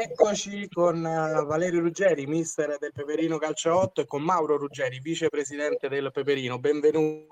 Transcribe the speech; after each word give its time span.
Eccoci 0.00 0.68
con 0.68 0.98
uh, 0.98 1.44
Valerio 1.44 1.80
Ruggeri, 1.80 2.24
mister 2.26 2.76
del 2.78 2.92
Peperino 2.92 3.36
Calcio 3.36 3.76
8 3.76 4.02
e 4.02 4.06
con 4.06 4.22
Mauro 4.22 4.56
Ruggeri, 4.56 5.00
vicepresidente 5.00 5.88
del 5.88 6.12
Peperino. 6.12 6.60
Benvenuti. 6.60 7.26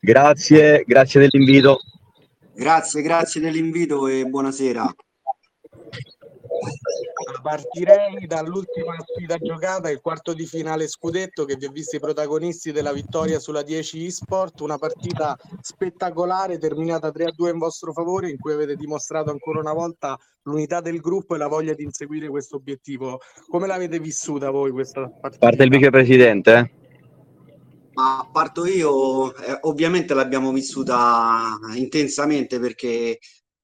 Grazie, 0.00 0.82
grazie 0.84 1.20
dell'invito. 1.20 1.78
Grazie, 2.54 3.02
grazie 3.02 3.40
dell'invito 3.40 4.08
e 4.08 4.24
buonasera. 4.24 4.92
Partirei 7.42 8.26
dall'ultima 8.26 8.96
sfida 9.06 9.36
giocata, 9.38 9.90
il 9.90 10.00
quarto 10.00 10.34
di 10.34 10.46
finale 10.46 10.88
scudetto 10.88 11.44
che 11.44 11.56
vi 11.56 11.66
ha 11.66 11.70
visti 11.70 11.98
protagonisti 11.98 12.72
della 12.72 12.92
vittoria 12.92 13.38
sulla 13.38 13.62
10 13.62 14.06
eSport, 14.06 14.60
una 14.60 14.78
partita 14.78 15.36
spettacolare 15.60 16.58
terminata 16.58 17.08
3-2 17.08 17.50
in 17.50 17.58
vostro 17.58 17.92
favore 17.92 18.30
in 18.30 18.38
cui 18.38 18.52
avete 18.52 18.76
dimostrato 18.76 19.30
ancora 19.30 19.60
una 19.60 19.72
volta 19.72 20.18
l'unità 20.42 20.80
del 20.80 21.00
gruppo 21.00 21.34
e 21.34 21.38
la 21.38 21.48
voglia 21.48 21.74
di 21.74 21.84
inseguire 21.84 22.28
questo 22.28 22.56
obiettivo. 22.56 23.20
Come 23.48 23.66
l'avete 23.66 23.98
vissuta 24.00 24.50
voi 24.50 24.70
questa 24.70 25.08
partita? 25.08 25.46
Parte 25.46 25.62
il 25.64 25.70
vicepresidente. 25.70 26.54
Eh? 26.54 26.86
Ma 27.98 28.28
parto 28.32 28.64
io, 28.64 29.34
eh, 29.34 29.58
ovviamente 29.62 30.14
l'abbiamo 30.14 30.52
vissuta 30.52 31.58
intensamente 31.74 32.60
perché 32.60 33.18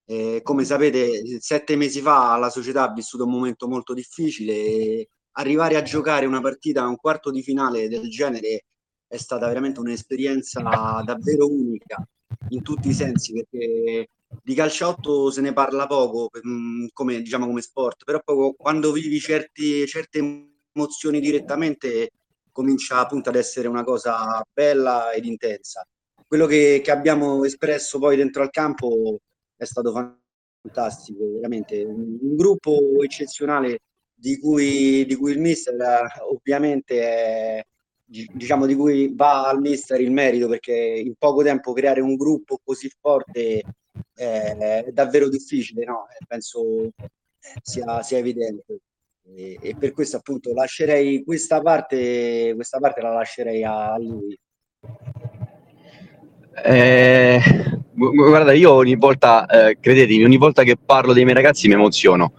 eh, 0.06 0.40
come 0.42 0.64
sapete, 0.64 1.40
sette 1.40 1.76
mesi 1.76 2.00
fa 2.00 2.36
la 2.36 2.50
società 2.50 2.88
ha 2.88 2.92
vissuto 2.92 3.24
un 3.24 3.30
momento 3.30 3.68
molto 3.68 3.94
difficile 3.94 4.52
e 4.52 5.08
arrivare 5.32 5.76
a 5.76 5.82
giocare 5.82 6.26
una 6.26 6.40
partita, 6.40 6.86
un 6.86 6.96
quarto 6.96 7.30
di 7.30 7.42
finale 7.42 7.88
del 7.88 8.08
genere 8.08 8.64
è 9.06 9.16
stata 9.16 9.46
veramente 9.46 9.80
un'esperienza 9.80 10.60
davvero 11.04 11.46
unica 11.48 12.06
in 12.48 12.62
tutti 12.62 12.88
i 12.88 12.94
sensi 12.94 13.32
perché 13.32 14.08
di 14.42 14.54
calciotto 14.54 15.30
se 15.30 15.40
ne 15.40 15.52
parla 15.52 15.86
poco 15.86 16.30
mm, 16.46 16.86
come, 16.92 17.20
diciamo, 17.22 17.46
come 17.46 17.60
sport, 17.62 18.04
però 18.04 18.20
poco, 18.24 18.54
quando 18.54 18.92
vivi 18.92 19.20
certi, 19.20 19.86
certe 19.86 20.50
emozioni 20.74 21.20
direttamente 21.20 22.10
comincia 22.50 22.98
appunto 22.98 23.28
ad 23.28 23.36
essere 23.36 23.68
una 23.68 23.84
cosa 23.84 24.42
bella 24.52 25.12
ed 25.12 25.24
intensa. 25.24 25.86
Quello 26.26 26.46
che, 26.46 26.80
che 26.82 26.90
abbiamo 26.90 27.44
espresso 27.44 27.98
poi 27.98 28.16
dentro 28.16 28.42
al 28.42 28.50
campo 28.50 29.20
è 29.56 29.64
stato 29.64 29.92
fantastico, 30.62 31.32
veramente 31.34 31.84
un, 31.84 32.36
gruppo 32.36 33.02
eccezionale 33.02 33.80
di 34.14 34.38
cui, 34.38 35.04
di 35.06 35.14
cui 35.16 35.32
il 35.32 35.40
mister 35.40 35.76
ovviamente 36.30 37.00
è, 37.02 37.64
diciamo 38.04 38.66
di 38.66 38.74
cui 38.74 39.12
va 39.14 39.48
al 39.48 39.60
mister 39.60 40.00
il 40.00 40.10
merito 40.10 40.48
perché 40.48 40.74
in 40.74 41.14
poco 41.18 41.42
tempo 41.42 41.72
creare 41.72 42.00
un 42.00 42.16
gruppo 42.16 42.58
così 42.62 42.90
forte 43.00 43.62
è, 44.14 44.84
è 44.84 44.92
davvero 44.92 45.28
difficile, 45.28 45.84
no? 45.84 46.06
penso 46.26 46.90
sia, 47.62 48.02
sia 48.02 48.18
evidente. 48.18 48.80
E, 49.26 49.58
e, 49.60 49.74
per 49.76 49.92
questo 49.92 50.18
appunto 50.18 50.52
lascerei 50.52 51.24
questa 51.24 51.60
parte, 51.60 52.52
questa 52.54 52.78
parte 52.78 53.00
la 53.00 53.12
lascerei 53.12 53.64
a 53.64 53.96
lui. 53.98 54.38
Eh, 56.62 57.40
guarda, 57.94 58.52
io 58.52 58.72
ogni 58.72 58.96
volta, 58.96 59.46
eh, 59.46 59.78
credetemi, 59.80 60.24
ogni 60.24 60.36
volta 60.36 60.62
che 60.62 60.76
parlo 60.76 61.12
dei 61.12 61.24
miei 61.24 61.36
ragazzi 61.36 61.68
mi 61.68 61.74
emoziono. 61.74 62.32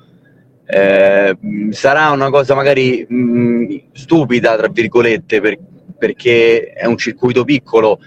Eh, 0.68 1.38
sarà 1.70 2.10
una 2.10 2.30
cosa 2.30 2.56
magari 2.56 3.06
mh, 3.08 3.16
mm, 3.16 3.76
stupida, 3.94 4.58
tra 4.58 4.68
virgolette, 4.68 5.40
per, 5.40 5.58
perché 5.98 6.72
è 6.74 6.86
un 6.86 6.98
circuito 6.98 7.44
piccolo, 7.44 8.00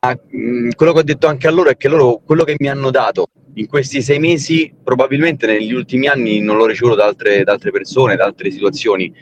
ma 0.00 0.12
mh, 0.12 0.38
mm, 0.38 0.68
quello 0.76 0.92
che 0.92 0.98
ho 0.98 1.04
detto 1.04 1.26
anche 1.26 1.48
a 1.48 1.50
loro 1.50 1.70
è 1.70 1.76
che 1.76 1.88
loro 1.88 2.20
quello 2.24 2.44
che 2.44 2.56
mi 2.58 2.68
hanno 2.68 2.90
dato 2.90 3.26
in 3.54 3.66
questi 3.66 4.00
sei 4.00 4.18
mesi, 4.18 4.72
probabilmente 4.82 5.46
negli 5.46 5.72
ultimi 5.72 6.06
anni 6.06 6.40
non 6.40 6.56
l'ho 6.56 6.66
ricevuto 6.66 6.96
da 6.96 7.04
altre, 7.04 7.44
da 7.44 7.52
altre 7.52 7.70
persone, 7.70 8.16
da 8.16 8.24
altre 8.24 8.50
situazioni. 8.50 9.12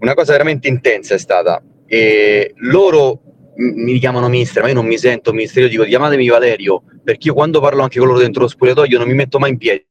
Una 0.00 0.14
cosa 0.14 0.32
veramente 0.32 0.68
intensa 0.68 1.14
è 1.14 1.18
stata. 1.18 1.62
E 1.86 2.52
loro 2.56 3.20
mi 3.56 3.98
chiamano 3.98 4.28
mister, 4.28 4.62
ma 4.62 4.68
io 4.68 4.74
non 4.74 4.86
mi 4.86 4.98
sento 4.98 5.32
mister, 5.32 5.62
io 5.62 5.68
dico 5.68 5.84
chiamatemi 5.84 6.28
Valerio, 6.28 6.82
perché 7.02 7.28
io 7.28 7.34
quando 7.34 7.60
parlo 7.60 7.82
anche 7.82 7.98
con 7.98 8.08
loro 8.08 8.20
dentro 8.20 8.42
lo 8.42 8.48
spogliatoio 8.48 8.98
non 8.98 9.08
mi 9.08 9.14
metto 9.14 9.38
mai 9.38 9.50
in 9.50 9.58
piedi, 9.58 9.86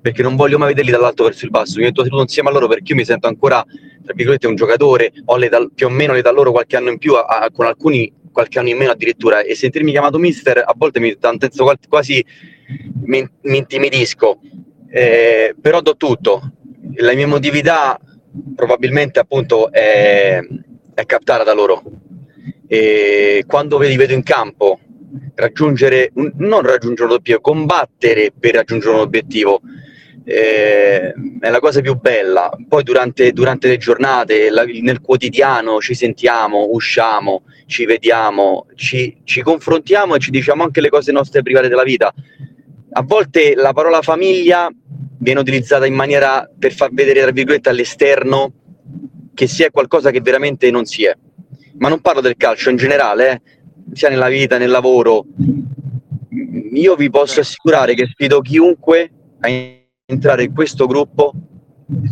perché 0.00 0.22
non 0.22 0.36
voglio 0.36 0.58
mai 0.58 0.68
vederli 0.68 0.90
dall'alto 0.90 1.24
verso 1.24 1.44
il 1.44 1.50
basso, 1.50 1.78
mi 1.78 1.84
metto 1.84 2.02
seduto 2.02 2.22
insieme 2.22 2.50
a 2.50 2.52
loro 2.52 2.68
perché 2.68 2.92
io 2.92 2.96
mi 2.96 3.04
sento 3.04 3.26
ancora, 3.28 3.64
tra 4.04 4.14
virgolette, 4.14 4.46
un 4.46 4.56
giocatore, 4.56 5.12
ho 5.24 5.36
l'età, 5.36 5.66
più 5.74 5.86
o 5.86 5.90
meno 5.90 6.12
l'età 6.12 6.30
loro 6.30 6.50
qualche 6.50 6.76
anno 6.76 6.90
in 6.90 6.98
più, 6.98 7.14
a, 7.14 7.24
a, 7.24 7.50
con 7.50 7.66
alcuni 7.66 8.12
qualche 8.32 8.58
anno 8.58 8.68
in 8.68 8.76
meno 8.76 8.92
addirittura, 8.92 9.40
e 9.40 9.54
sentirmi 9.54 9.90
chiamato 9.90 10.18
mister 10.18 10.58
a 10.58 10.74
volte 10.76 11.00
mi 11.00 11.16
tantezzo 11.18 11.66
quasi, 11.88 12.24
mi, 13.04 13.28
mi 13.42 13.56
intimidisco, 13.56 14.38
eh, 14.90 15.54
però 15.60 15.80
do 15.80 15.96
tutto, 15.96 16.52
la 16.96 17.14
mia 17.14 17.24
emotività 17.24 17.98
probabilmente 18.54 19.18
appunto 19.18 19.72
è, 19.72 20.40
è 20.94 21.04
captata 21.06 21.42
da 21.42 21.52
loro 21.52 21.82
e 22.72 23.42
quando 23.48 23.80
li 23.80 23.96
vedo 23.96 24.12
in 24.12 24.22
campo 24.22 24.78
raggiungere, 25.34 26.12
non 26.14 26.62
raggiungere 26.62 27.08
un 27.08 27.14
obiettivo, 27.14 27.40
combattere 27.40 28.30
per 28.38 28.54
raggiungere 28.54 28.94
un 28.94 29.00
obiettivo 29.00 29.60
eh, 30.22 31.12
è 31.40 31.50
la 31.50 31.58
cosa 31.58 31.80
più 31.80 31.98
bella. 31.98 32.48
Poi 32.68 32.84
durante, 32.84 33.32
durante 33.32 33.66
le 33.66 33.76
giornate, 33.76 34.50
la, 34.50 34.62
nel 34.62 35.00
quotidiano 35.00 35.80
ci 35.80 35.94
sentiamo, 35.94 36.68
usciamo, 36.70 37.42
ci 37.66 37.86
vediamo, 37.86 38.66
ci, 38.76 39.16
ci 39.24 39.42
confrontiamo 39.42 40.14
e 40.14 40.20
ci 40.20 40.30
diciamo 40.30 40.62
anche 40.62 40.80
le 40.80 40.90
cose 40.90 41.10
nostre 41.10 41.42
private 41.42 41.66
della 41.66 41.82
vita. 41.82 42.14
A 42.92 43.02
volte 43.02 43.56
la 43.56 43.72
parola 43.72 44.00
famiglia 44.00 44.70
viene 45.18 45.40
utilizzata 45.40 45.86
in 45.86 45.94
maniera 45.94 46.48
per 46.56 46.72
far 46.72 46.90
vedere, 46.92 47.22
tra 47.22 47.32
virgolette, 47.32 47.68
all'esterno 47.68 48.52
che 49.34 49.48
si 49.48 49.64
è 49.64 49.72
qualcosa 49.72 50.12
che 50.12 50.20
veramente 50.20 50.70
non 50.70 50.84
si 50.84 51.02
è 51.02 51.16
ma 51.80 51.88
non 51.88 52.00
parlo 52.00 52.20
del 52.20 52.36
calcio 52.36 52.70
in 52.70 52.76
generale, 52.76 53.30
eh, 53.32 53.40
sia 53.92 54.10
nella 54.10 54.28
vita, 54.28 54.58
nel 54.58 54.70
lavoro. 54.70 55.24
Io 56.72 56.94
vi 56.94 57.10
posso 57.10 57.40
assicurare 57.40 57.94
che 57.94 58.06
sfido 58.06 58.40
chiunque 58.40 59.10
a 59.40 59.48
entrare 60.04 60.44
in 60.44 60.54
questo 60.54 60.86
gruppo, 60.86 61.32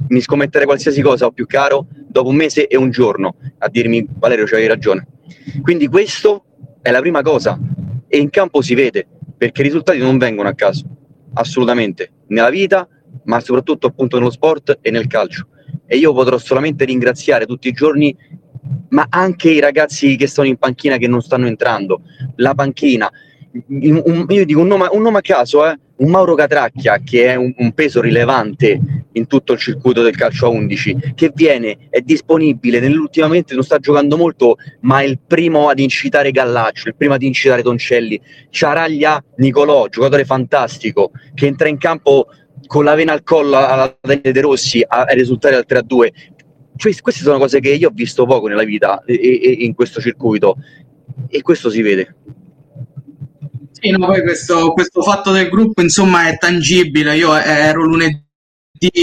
mi 0.08 0.20
scommettere 0.20 0.64
qualsiasi 0.64 1.02
cosa 1.02 1.26
o 1.26 1.32
più 1.32 1.46
caro, 1.46 1.86
dopo 2.08 2.30
un 2.30 2.36
mese 2.36 2.66
e 2.66 2.76
un 2.78 2.90
giorno, 2.90 3.36
a 3.58 3.68
dirmi 3.68 4.06
Valerio 4.18 4.46
c'avevi 4.46 4.66
ragione. 4.66 5.06
Quindi 5.60 5.86
questo 5.86 6.44
è 6.80 6.90
la 6.90 7.00
prima 7.00 7.20
cosa 7.20 7.58
e 8.08 8.16
in 8.16 8.30
campo 8.30 8.62
si 8.62 8.74
vede, 8.74 9.06
perché 9.36 9.60
i 9.60 9.64
risultati 9.64 9.98
non 9.98 10.16
vengono 10.16 10.48
a 10.48 10.54
caso, 10.54 10.84
assolutamente, 11.34 12.10
nella 12.28 12.50
vita, 12.50 12.88
ma 13.24 13.38
soprattutto 13.40 13.86
appunto 13.86 14.16
nello 14.16 14.30
sport 14.30 14.78
e 14.80 14.90
nel 14.90 15.06
calcio. 15.08 15.48
E 15.84 15.98
io 15.98 16.14
potrò 16.14 16.38
solamente 16.38 16.86
ringraziare 16.86 17.44
tutti 17.44 17.68
i 17.68 17.72
giorni 17.72 18.16
ma 18.90 19.06
anche 19.08 19.50
i 19.50 19.60
ragazzi 19.60 20.16
che 20.16 20.26
sono 20.26 20.46
in 20.46 20.56
panchina 20.56 20.96
che 20.96 21.08
non 21.08 21.20
stanno 21.20 21.46
entrando, 21.46 22.02
la 22.36 22.54
panchina. 22.54 23.10
Un, 23.68 24.26
io 24.28 24.44
dico 24.44 24.60
un 24.60 24.66
nome, 24.66 24.88
un 24.92 25.02
nome 25.02 25.18
a 25.18 25.22
caso, 25.22 25.66
eh? 25.66 25.78
un 25.98 26.10
Mauro 26.10 26.34
Catracchia 26.34 27.00
che 27.02 27.26
è 27.26 27.34
un, 27.34 27.52
un, 27.56 27.72
peso 27.72 28.00
rilevante 28.00 28.78
in 29.12 29.26
tutto 29.26 29.54
il 29.54 29.58
circuito 29.58 30.02
del 30.02 30.16
calcio 30.16 30.46
a 30.46 30.50
11, 30.50 31.12
che 31.14 31.32
viene, 31.34 31.88
è 31.90 32.00
disponibile, 32.00 32.78
nell'ultimamente 32.78 33.54
non 33.54 33.64
sta 33.64 33.78
giocando 33.78 34.16
molto, 34.16 34.56
ma 34.80 35.00
è 35.00 35.04
il 35.04 35.18
primo 35.24 35.68
ad 35.68 35.78
incitare 35.78 36.30
Gallaccio, 36.30 36.88
il 36.88 36.94
primo 36.94 37.14
ad 37.14 37.22
incitare 37.22 37.62
Toncelli, 37.62 38.20
Ciaraglia 38.50 39.22
Nicolò, 39.36 39.88
giocatore 39.88 40.24
fantastico, 40.24 41.10
che 41.34 41.46
entra 41.46 41.68
in 41.68 41.78
campo 41.78 42.26
con 42.66 42.84
la 42.84 42.94
vena 42.94 43.12
al 43.12 43.22
collo 43.22 43.56
alla 43.56 43.96
Daniele 44.00 44.32
De 44.32 44.40
Rossi 44.40 44.84
a, 44.86 45.04
risultare 45.10 45.56
al 45.56 45.64
3-2, 45.66 46.08
cioè, 46.78 46.94
queste 47.00 47.22
sono 47.22 47.38
cose 47.38 47.58
che 47.58 47.70
io 47.70 47.88
ho 47.88 47.92
visto 47.92 48.24
poco 48.24 48.46
nella 48.46 48.62
vita 48.62 49.02
e, 49.04 49.14
e, 49.14 49.56
in 49.64 49.74
questo 49.74 50.00
circuito 50.00 50.56
e 51.28 51.42
questo 51.42 51.70
si 51.70 51.82
vede. 51.82 52.14
Sì, 53.72 53.90
no, 53.90 54.06
poi 54.06 54.22
questo, 54.22 54.72
questo 54.72 55.02
fatto 55.02 55.32
del 55.32 55.48
gruppo 55.48 55.82
insomma 55.82 56.28
è 56.28 56.38
tangibile. 56.38 57.16
Io 57.16 57.34
ero 57.34 57.84
lunedì 57.84 58.24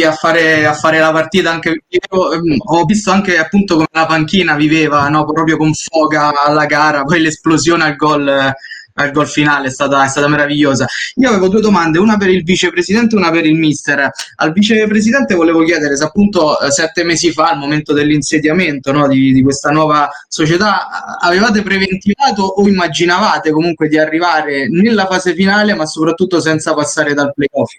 a 0.05 0.13
fare, 0.13 0.65
a 0.65 0.73
fare 0.73 0.99
la 0.99 1.11
partita 1.11 1.51
anche 1.51 1.83
io 1.85 2.31
ehm, 2.31 2.55
ho 2.57 2.85
visto 2.85 3.11
anche 3.11 3.37
appunto 3.37 3.73
come 3.75 3.87
la 3.91 4.05
panchina 4.05 4.55
viveva 4.55 5.09
no? 5.09 5.25
proprio 5.25 5.57
con 5.57 5.73
foga 5.73 6.31
alla 6.45 6.65
gara 6.65 7.03
poi 7.03 7.19
l'esplosione 7.19 7.83
al 7.83 7.97
gol 7.97 8.53
al 8.97 9.11
gol 9.11 9.27
finale, 9.27 9.67
è 9.67 9.71
stata, 9.71 10.03
è 10.03 10.07
stata 10.07 10.27
meravigliosa. 10.27 10.85
Io 11.15 11.29
avevo 11.29 11.47
due 11.47 11.61
domande, 11.61 11.99
una 11.99 12.17
per 12.17 12.29
il 12.29 12.43
vicepresidente 12.43 13.15
e 13.15 13.17
una 13.17 13.31
per 13.31 13.45
il 13.45 13.55
mister. 13.55 14.09
Al 14.35 14.51
vicepresidente 14.53 15.35
volevo 15.35 15.63
chiedere 15.63 15.97
se 15.97 16.03
appunto 16.03 16.59
eh, 16.59 16.71
sette 16.71 17.03
mesi 17.03 17.31
fa, 17.31 17.49
al 17.49 17.57
momento 17.57 17.93
dell'insediamento 17.93 18.91
no, 18.91 19.07
di, 19.07 19.33
di 19.33 19.41
questa 19.41 19.69
nuova 19.71 20.09
società, 20.27 21.17
avevate 21.19 21.61
preventivato 21.61 22.43
o 22.43 22.67
immaginavate 22.67 23.51
comunque 23.51 23.87
di 23.87 23.97
arrivare 23.97 24.69
nella 24.69 25.07
fase 25.07 25.33
finale, 25.33 25.73
ma 25.73 25.85
soprattutto 25.85 26.39
senza 26.39 26.73
passare 26.73 27.13
dal 27.13 27.33
playoff? 27.33 27.71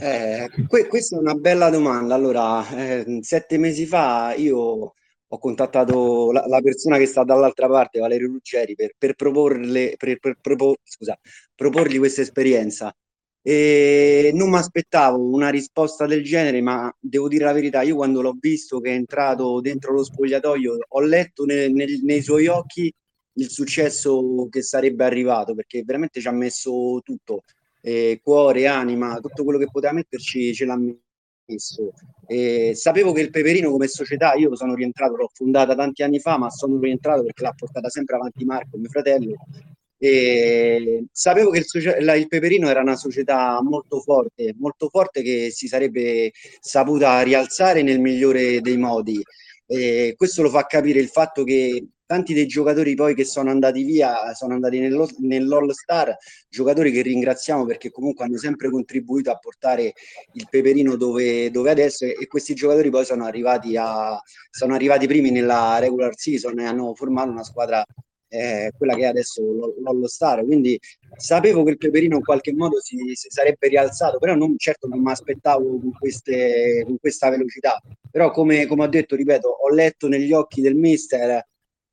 Eh, 0.00 0.50
que- 0.66 0.86
questa 0.86 1.16
è 1.16 1.20
una 1.20 1.34
bella 1.34 1.70
domanda. 1.70 2.14
Allora, 2.14 2.68
eh, 2.68 3.18
sette 3.22 3.58
mesi 3.58 3.86
fa 3.86 4.34
io 4.36 4.92
ho 5.30 5.38
contattato 5.38 6.32
la, 6.32 6.46
la, 6.46 6.60
persona 6.60 6.96
che 6.96 7.06
sta 7.06 7.22
dall'altra 7.24 7.68
parte, 7.68 8.00
Valerio 8.00 8.28
Ruggeri, 8.28 8.74
per, 8.74 8.92
per, 8.96 9.14
proporle, 9.14 9.94
per, 9.96 10.18
per 10.18 10.38
propor, 10.40 10.76
scusa, 10.82 11.18
proporgli 11.54 11.98
questa 11.98 12.22
esperienza. 12.22 12.94
E 13.42 14.30
non 14.34 14.50
mi 14.50 14.56
aspettavo 14.56 15.22
una 15.22 15.48
risposta 15.48 16.06
del 16.06 16.22
genere, 16.22 16.60
ma 16.60 16.94
devo 16.98 17.28
dire 17.28 17.44
la 17.44 17.52
verità, 17.52 17.82
io 17.82 17.96
quando 17.96 18.20
l'ho 18.20 18.36
visto 18.38 18.80
che 18.80 18.90
è 18.90 18.94
entrato 18.94 19.60
dentro 19.60 19.92
lo 19.92 20.02
spogliatoio, 20.04 20.78
ho 20.88 21.00
letto 21.00 21.44
ne, 21.44 21.68
ne, 21.68 21.86
nei 22.02 22.22
suoi 22.22 22.46
occhi 22.46 22.92
il 23.34 23.50
successo 23.50 24.48
che 24.50 24.62
sarebbe 24.62 25.04
arrivato, 25.04 25.54
perché 25.54 25.82
veramente 25.84 26.20
ci 26.20 26.28
ha 26.28 26.32
messo 26.32 27.00
tutto, 27.02 27.42
eh, 27.82 28.20
cuore, 28.22 28.66
anima, 28.66 29.18
tutto 29.20 29.44
quello 29.44 29.58
che 29.58 29.68
poteva 29.70 29.92
metterci 29.92 30.54
ce 30.54 30.64
l'ha 30.64 30.76
messo. 30.76 31.06
E 32.26 32.74
sapevo 32.74 33.12
che 33.12 33.22
il 33.22 33.30
Peperino 33.30 33.70
come 33.70 33.88
società, 33.88 34.34
io 34.34 34.54
sono 34.54 34.74
rientrato, 34.74 35.16
l'ho 35.16 35.30
fondata 35.32 35.74
tanti 35.74 36.02
anni 36.02 36.20
fa, 36.20 36.36
ma 36.36 36.50
sono 36.50 36.78
rientrato 36.78 37.22
perché 37.22 37.42
l'ha 37.42 37.54
portata 37.56 37.88
sempre 37.88 38.16
avanti 38.16 38.44
Marco, 38.44 38.76
mio 38.76 38.90
fratello, 38.90 39.34
e 40.00 41.06
sapevo 41.10 41.50
che 41.50 41.58
il, 41.58 41.96
la, 42.04 42.14
il, 42.14 42.28
Peperino 42.28 42.68
era 42.68 42.80
una 42.80 42.94
società 42.94 43.60
molto 43.62 44.00
forte, 44.00 44.54
molto 44.58 44.88
forte 44.88 45.22
che 45.22 45.50
si 45.50 45.66
sarebbe 45.66 46.30
saputa 46.60 47.20
rialzare 47.22 47.82
nel 47.82 47.98
migliore 47.98 48.60
dei 48.60 48.76
modi. 48.76 49.20
E 49.66 50.14
questo 50.16 50.42
lo 50.42 50.50
fa 50.50 50.66
capire 50.66 51.00
il 51.00 51.08
fatto 51.08 51.42
che 51.42 51.84
tanti 52.08 52.32
dei 52.32 52.46
giocatori 52.46 52.94
poi 52.94 53.14
che 53.14 53.24
sono 53.24 53.50
andati 53.50 53.82
via 53.82 54.32
sono 54.32 54.54
andati 54.54 54.80
nell'All 54.80 55.68
Star, 55.72 56.16
giocatori 56.48 56.90
che 56.90 57.02
ringraziamo 57.02 57.66
perché 57.66 57.90
comunque 57.90 58.24
hanno 58.24 58.38
sempre 58.38 58.70
contribuito 58.70 59.30
a 59.30 59.36
portare 59.36 59.92
il 60.32 60.46
Peperino 60.48 60.96
dove, 60.96 61.50
dove 61.50 61.70
adesso 61.70 62.06
e 62.06 62.26
questi 62.26 62.54
giocatori 62.54 62.88
poi 62.88 63.04
sono 63.04 63.26
arrivati, 63.26 63.76
a, 63.76 64.18
sono 64.50 64.74
arrivati 64.74 65.06
primi 65.06 65.30
nella 65.30 65.78
regular 65.80 66.16
season 66.16 66.58
e 66.58 66.64
hanno 66.64 66.94
formato 66.94 67.30
una 67.30 67.44
squadra 67.44 67.84
eh, 68.28 68.72
quella 68.76 68.94
che 68.94 69.02
è 69.02 69.06
adesso 69.06 69.42
l'All 69.82 70.04
Star. 70.04 70.44
Quindi 70.44 70.80
sapevo 71.14 71.62
che 71.62 71.70
il 71.72 71.76
Peperino 71.76 72.16
in 72.16 72.24
qualche 72.24 72.54
modo 72.54 72.80
si, 72.80 72.96
si 73.12 73.28
sarebbe 73.28 73.68
rialzato, 73.68 74.18
però 74.18 74.34
non, 74.34 74.56
certo 74.56 74.88
non 74.88 75.02
mi 75.02 75.10
aspettavo 75.10 75.62
con, 75.62 75.92
con 75.92 76.98
questa 76.98 77.28
velocità. 77.28 77.78
Però 78.10 78.30
come, 78.30 78.66
come, 78.66 78.84
ho 78.84 78.88
detto, 78.88 79.14
ripeto, 79.14 79.46
ho 79.46 79.68
letto 79.74 80.08
negli 80.08 80.32
occhi 80.32 80.62
del 80.62 80.74
mister 80.74 81.46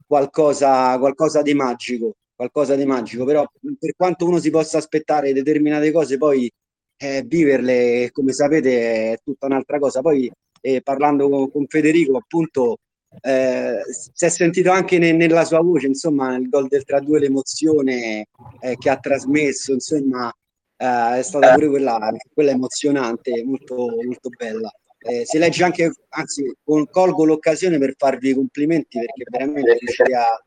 qualcosa, 0.06 0.98
qualcosa 1.00 1.42
di 1.42 1.54
magico, 1.54 2.16
qualcosa 2.36 2.76
di 2.76 2.86
magico, 2.86 3.26
però 3.26 3.46
per 3.80 3.94
quanto 3.96 4.26
uno 4.26 4.40
si 4.40 4.50
possa 4.50 4.78
aspettare 4.78 5.34
determinate 5.34 5.92
cose, 5.92 6.18
poi 6.18 6.52
eh, 6.98 7.24
viverle, 7.26 8.10
come 8.12 8.34
sapete, 8.34 9.14
è 9.14 9.18
tutta 9.24 9.48
un'altra 9.48 9.80
cosa. 9.80 10.02
Poi 10.02 10.32
eh, 10.62 10.82
parlando 10.82 11.30
con, 11.30 11.52
con 11.52 11.66
Federico, 11.68 12.18
appunto, 12.18 12.78
eh, 13.22 13.80
si 13.88 14.26
è 14.26 14.30
sentito 14.30 14.72
anche 14.72 14.98
ne, 14.98 15.12
nella 15.14 15.46
sua 15.46 15.62
voce, 15.62 15.88
insomma, 15.88 16.36
il 16.36 16.50
gol 16.50 16.68
del 16.68 16.84
3-2, 16.86 17.20
l'emozione 17.20 18.28
eh, 18.60 18.76
che 18.78 18.90
ha 18.90 18.98
trasmesso, 18.98 19.74
insomma, 19.74 20.32
eh, 20.78 21.20
è 21.20 21.22
stata 21.22 21.54
pure 21.54 21.70
quella, 21.70 22.12
quella 22.34 22.52
emozionante, 22.52 23.44
molto, 23.44 23.76
molto 23.76 24.30
bella. 24.30 24.72
Eh, 25.08 25.24
si 25.24 25.38
legge 25.38 25.64
anche, 25.64 25.94
anzi, 26.10 26.52
colgo 26.64 27.26
l'occasione 27.26 27.78
per 27.78 27.94
farvi 27.96 28.30
i 28.30 28.34
complimenti 28.34 28.98
perché 28.98 29.24
veramente 29.30 29.78
riuscite 29.78 30.16
a, 30.16 30.44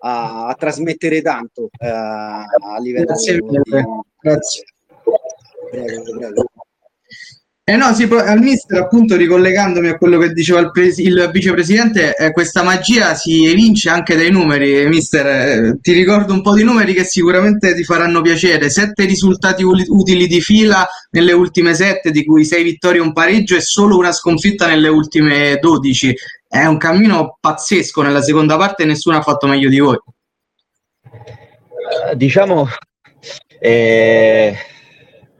a, 0.00 0.46
a 0.48 0.54
trasmettere 0.54 1.22
tanto 1.22 1.70
eh, 1.78 1.86
a 1.88 2.78
livello 2.78 3.06
Grazie. 3.06 3.38
Di... 3.40 3.60
Grazie. 4.20 4.64
Prego, 5.70 6.02
prego. 6.18 6.44
Eh 7.68 7.74
no, 7.74 7.92
sì, 7.94 8.04
al 8.04 8.38
mister, 8.38 8.78
appunto, 8.78 9.16
ricollegandomi 9.16 9.88
a 9.88 9.96
quello 9.96 10.18
che 10.18 10.32
diceva 10.32 10.60
il, 10.60 10.70
pres- 10.70 10.98
il 10.98 11.28
vicepresidente, 11.32 12.14
eh, 12.14 12.30
questa 12.30 12.62
magia 12.62 13.16
si 13.16 13.44
evince 13.44 13.88
anche 13.88 14.14
dai 14.14 14.30
numeri, 14.30 14.86
mister. 14.86 15.26
Eh, 15.26 15.78
ti 15.80 15.92
ricordo 15.92 16.32
un 16.32 16.42
po' 16.42 16.54
di 16.54 16.62
numeri 16.62 16.94
che 16.94 17.02
sicuramente 17.02 17.74
ti 17.74 17.82
faranno 17.82 18.20
piacere. 18.20 18.70
Sette 18.70 19.04
risultati 19.04 19.64
utili 19.64 20.28
di 20.28 20.40
fila 20.40 20.86
nelle 21.10 21.32
ultime 21.32 21.74
sette, 21.74 22.12
di 22.12 22.24
cui 22.24 22.44
sei 22.44 22.62
vittorie 22.62 23.00
e 23.00 23.02
un 23.02 23.12
pareggio 23.12 23.56
e 23.56 23.60
solo 23.60 23.96
una 23.96 24.12
sconfitta 24.12 24.68
nelle 24.68 24.88
ultime 24.88 25.58
dodici. 25.60 26.14
È 26.46 26.64
un 26.66 26.76
cammino 26.76 27.36
pazzesco 27.40 28.00
nella 28.00 28.22
seconda 28.22 28.56
parte 28.56 28.84
e 28.84 28.86
nessuno 28.86 29.16
ha 29.16 29.22
fatto 29.22 29.48
meglio 29.48 29.68
di 29.68 29.80
voi. 29.80 29.98
Uh, 31.02 32.14
diciamo... 32.14 32.68
Eh 33.58 34.56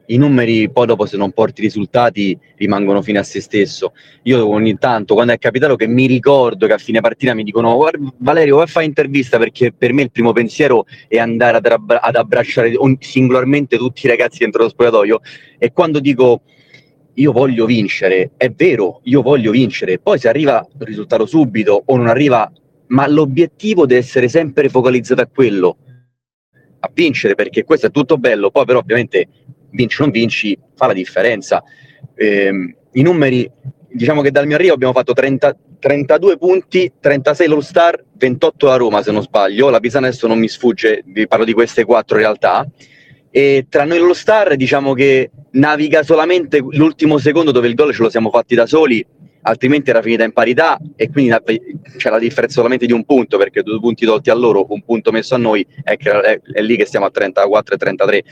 i 0.06 0.16
numeri 0.16 0.70
poi 0.70 0.86
dopo 0.86 1.06
se 1.06 1.16
non 1.16 1.32
porti 1.32 1.62
risultati 1.62 2.38
rimangono 2.56 3.02
fine 3.02 3.18
a 3.18 3.22
se 3.22 3.40
stesso. 3.40 3.92
Io 4.24 4.46
ogni 4.46 4.76
tanto 4.78 5.14
quando 5.14 5.32
è 5.32 5.38
capitato 5.38 5.76
che 5.76 5.86
mi 5.86 6.06
ricordo 6.06 6.66
che 6.66 6.74
a 6.74 6.78
fine 6.78 7.00
partita 7.00 7.34
mi 7.34 7.42
dicono 7.42 7.78
Valerio 8.18 8.56
vai 8.56 8.64
a 8.64 8.68
fare 8.68 8.86
intervista? 8.86 9.38
Perché 9.38 9.72
per 9.72 9.92
me 9.92 10.02
il 10.02 10.10
primo 10.10 10.32
pensiero 10.32 10.84
è 11.08 11.18
andare 11.18 11.56
ad, 11.56 11.66
abbra- 11.66 12.00
ad 12.00 12.16
abbracciare 12.16 12.74
singolarmente 13.00 13.76
tutti 13.76 14.06
i 14.06 14.08
ragazzi 14.08 14.38
dentro 14.38 14.62
lo 14.62 14.68
spogliatoio. 14.68 15.20
E 15.58 15.72
quando 15.72 16.00
dico 16.00 16.42
io 17.14 17.32
voglio 17.32 17.64
vincere, 17.64 18.32
è 18.36 18.50
vero, 18.50 19.00
io 19.04 19.22
voglio 19.22 19.50
vincere, 19.50 19.98
poi 19.98 20.18
se 20.18 20.28
arriva 20.28 20.66
il 20.78 20.86
risultato 20.86 21.24
subito 21.24 21.82
o 21.86 21.96
non 21.96 22.08
arriva, 22.08 22.50
ma 22.88 23.06
l'obiettivo 23.08 23.86
deve 23.86 24.00
essere 24.00 24.28
sempre 24.28 24.68
focalizzato 24.68 25.22
a 25.22 25.26
quello, 25.26 25.78
a 26.78 26.90
vincere 26.92 27.34
perché 27.34 27.64
questo 27.64 27.86
è 27.86 27.90
tutto 27.90 28.18
bello, 28.18 28.50
poi 28.50 28.64
però 28.66 28.80
ovviamente 28.80 29.28
vinci 29.76 30.00
o 30.00 30.04
non 30.04 30.12
vinci, 30.12 30.58
fa 30.74 30.86
la 30.86 30.92
differenza. 30.92 31.62
Eh, 32.14 32.74
I 32.92 33.02
numeri, 33.02 33.48
diciamo 33.88 34.22
che 34.22 34.30
dal 34.30 34.46
mio 34.46 34.56
arrivo 34.56 34.74
abbiamo 34.74 34.92
fatto 34.92 35.12
30, 35.12 35.56
32 35.78 36.38
punti, 36.38 36.92
36 36.98 37.48
l'All 37.48 37.60
Star, 37.60 38.02
28 38.14 38.66
la 38.66 38.76
Roma 38.76 39.02
se 39.02 39.12
non 39.12 39.22
sbaglio, 39.22 39.70
la 39.70 39.80
Pisana 39.80 40.08
adesso 40.08 40.26
non 40.26 40.38
mi 40.38 40.48
sfugge, 40.48 41.04
vi 41.06 41.28
parlo 41.28 41.44
di 41.44 41.52
queste 41.52 41.84
quattro 41.84 42.16
realtà. 42.16 42.66
E 43.30 43.66
tra 43.68 43.84
noi 43.84 43.98
l'All 43.98 44.12
Star 44.12 44.56
diciamo 44.56 44.94
che 44.94 45.30
naviga 45.52 46.02
solamente 46.02 46.58
l'ultimo 46.70 47.18
secondo 47.18 47.52
dove 47.52 47.68
il 47.68 47.74
gol 47.74 47.94
ce 47.94 48.02
lo 48.02 48.08
siamo 48.10 48.30
fatti 48.30 48.54
da 48.54 48.66
soli 48.66 49.04
altrimenti 49.46 49.90
era 49.90 50.02
finita 50.02 50.24
in 50.24 50.32
parità 50.32 50.78
e 50.96 51.10
quindi 51.10 51.34
c'è 51.96 52.10
la 52.10 52.18
differenza 52.18 52.56
solamente 52.56 52.86
di 52.86 52.92
un 52.92 53.04
punto 53.04 53.38
perché 53.38 53.62
due 53.62 53.78
punti 53.78 54.04
tolti 54.04 54.30
a 54.30 54.34
loro, 54.34 54.66
un 54.68 54.82
punto 54.82 55.12
messo 55.12 55.34
a 55.34 55.38
noi, 55.38 55.66
è, 55.82 55.96
è, 55.96 56.40
è 56.52 56.60
lì 56.62 56.76
che 56.76 56.84
stiamo 56.84 57.06
a 57.06 57.10
34 57.10 57.74
e 57.74 57.78
33. 57.78 58.24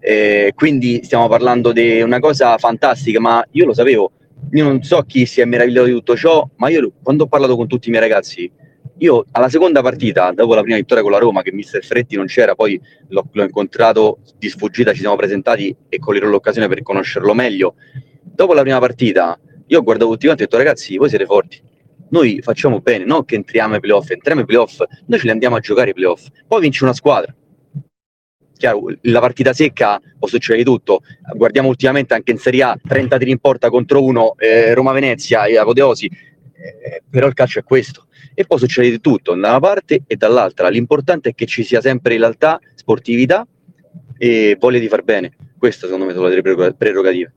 Eh, 0.00 0.52
quindi 0.54 1.00
stiamo 1.02 1.28
parlando 1.28 1.72
di 1.72 2.00
una 2.02 2.18
cosa 2.18 2.56
fantastica, 2.58 3.20
ma 3.20 3.44
io 3.52 3.66
lo 3.66 3.74
sapevo, 3.74 4.12
io 4.52 4.64
non 4.64 4.82
so 4.82 5.02
chi 5.02 5.26
si 5.26 5.40
è 5.40 5.44
meravigliato 5.44 5.86
di 5.86 5.92
tutto 5.92 6.16
ciò, 6.16 6.46
ma 6.56 6.68
io 6.68 6.92
quando 7.02 7.24
ho 7.24 7.26
parlato 7.26 7.56
con 7.56 7.66
tutti 7.66 7.88
i 7.88 7.90
miei 7.90 8.02
ragazzi, 8.02 8.50
io 8.98 9.24
alla 9.32 9.48
seconda 9.48 9.80
partita, 9.80 10.30
dopo 10.32 10.54
la 10.54 10.60
prima 10.60 10.76
vittoria 10.76 11.02
con 11.02 11.12
la 11.12 11.18
Roma, 11.18 11.40
che 11.40 11.52
mister 11.52 11.82
Fretti 11.82 12.16
non 12.16 12.26
c'era, 12.26 12.54
poi 12.54 12.78
l'ho, 13.08 13.26
l'ho 13.32 13.42
incontrato 13.42 14.18
di 14.36 14.50
sfuggita, 14.50 14.92
ci 14.92 15.00
siamo 15.00 15.16
presentati 15.16 15.74
e 15.88 15.98
coglierò 15.98 16.28
l'occasione 16.28 16.68
per 16.68 16.82
conoscerlo 16.82 17.32
meglio. 17.32 17.76
Dopo 18.22 18.52
la 18.52 18.60
prima 18.60 18.78
partita, 18.78 19.38
io 19.70 19.78
ho 19.78 19.82
guardato 19.82 20.10
tutti 20.10 20.26
quanti 20.26 20.42
e 20.42 20.46
ho 20.46 20.48
detto 20.48 20.62
ragazzi, 20.62 20.96
voi 20.96 21.08
siete 21.08 21.26
forti, 21.26 21.60
noi 22.10 22.40
facciamo 22.42 22.80
bene, 22.80 23.04
non 23.04 23.24
che 23.24 23.36
entriamo 23.36 23.74
ai 23.74 23.80
playoff, 23.80 24.10
entriamo 24.10 24.40
ai 24.40 24.46
playoff, 24.46 24.80
noi 25.06 25.18
ce 25.18 25.24
li 25.24 25.30
andiamo 25.30 25.56
a 25.56 25.60
giocare 25.60 25.88
ai 25.88 25.94
playoff, 25.94 26.26
poi 26.46 26.60
vince 26.60 26.82
una 26.82 26.92
squadra. 26.92 27.34
Chiaro, 28.56 28.82
la 29.02 29.20
partita 29.20 29.52
secca 29.52 30.00
può 30.18 30.28
succedere 30.28 30.64
tutto, 30.64 31.02
guardiamo 31.34 31.68
ultimamente 31.68 32.14
anche 32.14 32.32
in 32.32 32.38
Serie 32.38 32.64
A, 32.64 32.78
30 32.86 33.16
tiri 33.16 33.30
in 33.30 33.38
porta 33.38 33.70
contro 33.70 34.02
uno, 34.02 34.34
eh, 34.36 34.74
Roma-Venezia 34.74 35.44
e 35.44 35.56
Apoteosi, 35.56 36.06
eh, 36.06 37.02
però 37.08 37.28
il 37.28 37.34
calcio 37.34 37.60
è 37.60 37.62
questo. 37.62 38.06
E 38.34 38.44
poi 38.44 38.58
succede 38.58 38.90
di 38.90 39.00
tutto, 39.00 39.34
da 39.34 39.48
una 39.48 39.60
parte 39.60 40.02
e 40.06 40.16
dall'altra. 40.16 40.68
L'importante 40.68 41.30
è 41.30 41.34
che 41.34 41.46
ci 41.46 41.62
sia 41.62 41.80
sempre 41.80 42.16
realtà, 42.16 42.60
sportività 42.74 43.46
e 44.18 44.56
voglia 44.58 44.78
di 44.78 44.88
far 44.88 45.02
bene. 45.02 45.32
Queste 45.58 45.86
secondo 45.86 46.06
me 46.06 46.12
sono 46.12 46.28
le 46.28 46.42
prerogative 46.76 47.32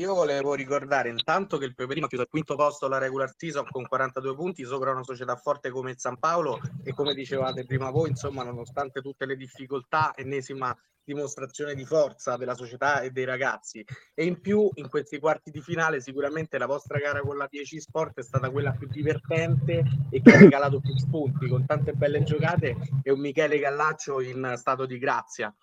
io 0.00 0.14
volevo 0.14 0.54
ricordare 0.54 1.10
intanto 1.10 1.58
che 1.58 1.66
il 1.66 1.74
Peperino 1.74 2.06
ha 2.06 2.08
chiuso 2.08 2.24
al 2.24 2.30
quinto 2.30 2.56
posto 2.56 2.88
la 2.88 2.96
regular 2.96 3.34
season 3.36 3.66
con 3.70 3.86
42 3.86 4.34
punti 4.34 4.64
sopra 4.64 4.92
una 4.92 5.02
società 5.02 5.36
forte 5.36 5.68
come 5.70 5.90
il 5.90 5.98
San 5.98 6.18
Paolo 6.18 6.58
e 6.82 6.94
come 6.94 7.12
dicevate 7.12 7.66
prima 7.66 7.90
voi, 7.90 8.08
insomma, 8.08 8.42
nonostante 8.42 9.02
tutte 9.02 9.26
le 9.26 9.36
difficoltà, 9.36 10.12
ennesima 10.16 10.74
dimostrazione 11.04 11.74
di 11.74 11.84
forza 11.84 12.36
della 12.36 12.54
società 12.54 13.00
e 13.00 13.10
dei 13.10 13.24
ragazzi. 13.24 13.84
E 14.14 14.24
in 14.24 14.40
più, 14.40 14.70
in 14.74 14.88
questi 14.88 15.18
quarti 15.18 15.50
di 15.50 15.60
finale, 15.60 16.00
sicuramente 16.00 16.56
la 16.56 16.66
vostra 16.66 16.98
gara 16.98 17.20
con 17.20 17.36
la 17.36 17.46
10 17.50 17.80
Sport 17.80 18.20
è 18.20 18.22
stata 18.22 18.48
quella 18.48 18.72
più 18.72 18.86
divertente 18.88 19.84
e 20.10 20.22
che 20.22 20.32
ha 20.32 20.38
regalato 20.38 20.80
più 20.80 20.96
spunti, 20.96 21.46
con 21.46 21.66
tante 21.66 21.92
belle 21.92 22.22
giocate 22.22 22.74
e 23.02 23.10
un 23.10 23.20
Michele 23.20 23.58
Gallaccio 23.58 24.20
in 24.20 24.54
stato 24.56 24.86
di 24.86 24.98
grazia. 24.98 25.54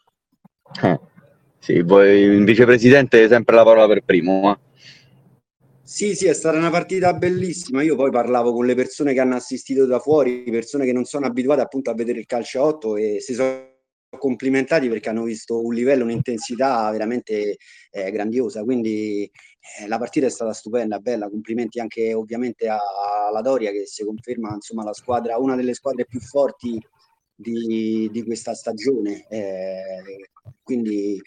Eh. 0.83 1.15
Sì, 1.67 1.81
voi, 1.81 2.21
il 2.21 2.45
vicepresidente 2.45 3.27
sempre 3.27 3.53
la 3.53 3.65
parola 3.65 3.87
per 3.87 4.01
primo. 4.01 4.53
Eh? 4.53 4.57
Sì, 5.83 6.15
sì, 6.15 6.27
è 6.27 6.33
stata 6.33 6.57
una 6.57 6.69
partita 6.69 7.13
bellissima. 7.13 7.81
Io 7.81 7.97
poi 7.97 8.09
parlavo 8.09 8.53
con 8.53 8.65
le 8.65 8.73
persone 8.73 9.11
che 9.11 9.19
hanno 9.19 9.35
assistito 9.35 9.85
da 9.85 9.99
fuori, 9.99 10.45
persone 10.45 10.85
che 10.85 10.93
non 10.93 11.03
sono 11.03 11.25
abituate 11.25 11.59
appunto 11.59 11.89
a 11.89 11.93
vedere 11.93 12.19
il 12.19 12.25
calcio 12.25 12.61
a 12.61 12.67
8 12.67 12.95
e 12.95 13.19
si 13.19 13.33
sono 13.33 13.67
complimentati 14.17 14.87
perché 14.87 15.09
hanno 15.09 15.23
visto 15.23 15.61
un 15.61 15.73
livello, 15.73 16.05
un'intensità 16.05 16.89
veramente 16.89 17.57
eh, 17.91 18.11
grandiosa. 18.11 18.63
Quindi 18.63 19.29
eh, 19.81 19.87
la 19.89 19.97
partita 19.97 20.27
è 20.27 20.29
stata 20.29 20.53
stupenda, 20.53 20.99
bella. 20.99 21.27
Complimenti 21.27 21.81
anche 21.81 22.13
ovviamente 22.13 22.69
alla 22.69 23.41
Doria 23.41 23.71
che 23.71 23.85
si 23.87 24.05
conferma 24.05 24.53
insomma 24.53 24.85
la 24.85 24.93
squadra, 24.93 25.37
una 25.37 25.57
delle 25.57 25.73
squadre 25.73 26.05
più 26.05 26.21
forti 26.21 26.79
di, 27.35 28.07
di 28.09 28.23
questa 28.23 28.53
stagione. 28.53 29.25
Eh, 29.27 30.29
Quindi 30.63 31.21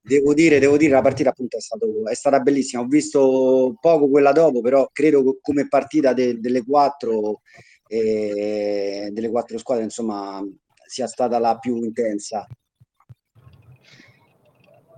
devo 0.00 0.34
dire, 0.34 0.58
devo 0.58 0.76
dire, 0.76 0.92
la 0.92 1.02
partita 1.02 1.30
appunto 1.30 1.56
è, 1.56 1.60
stato, 1.60 1.86
è 2.08 2.14
stata 2.14 2.40
bellissima. 2.40 2.82
Ho 2.82 2.86
visto 2.86 3.76
poco 3.80 4.08
quella 4.08 4.32
dopo, 4.32 4.60
però 4.60 4.88
credo 4.92 5.38
come 5.40 5.68
partita 5.68 6.12
de, 6.12 6.38
delle 6.38 6.64
quattro 6.64 7.40
eh, 7.88 9.08
delle 9.12 9.30
quattro 9.30 9.58
squadre, 9.58 9.84
insomma, 9.84 10.44
sia 10.86 11.06
stata 11.06 11.38
la 11.38 11.56
più 11.58 11.76
intensa. 11.76 12.46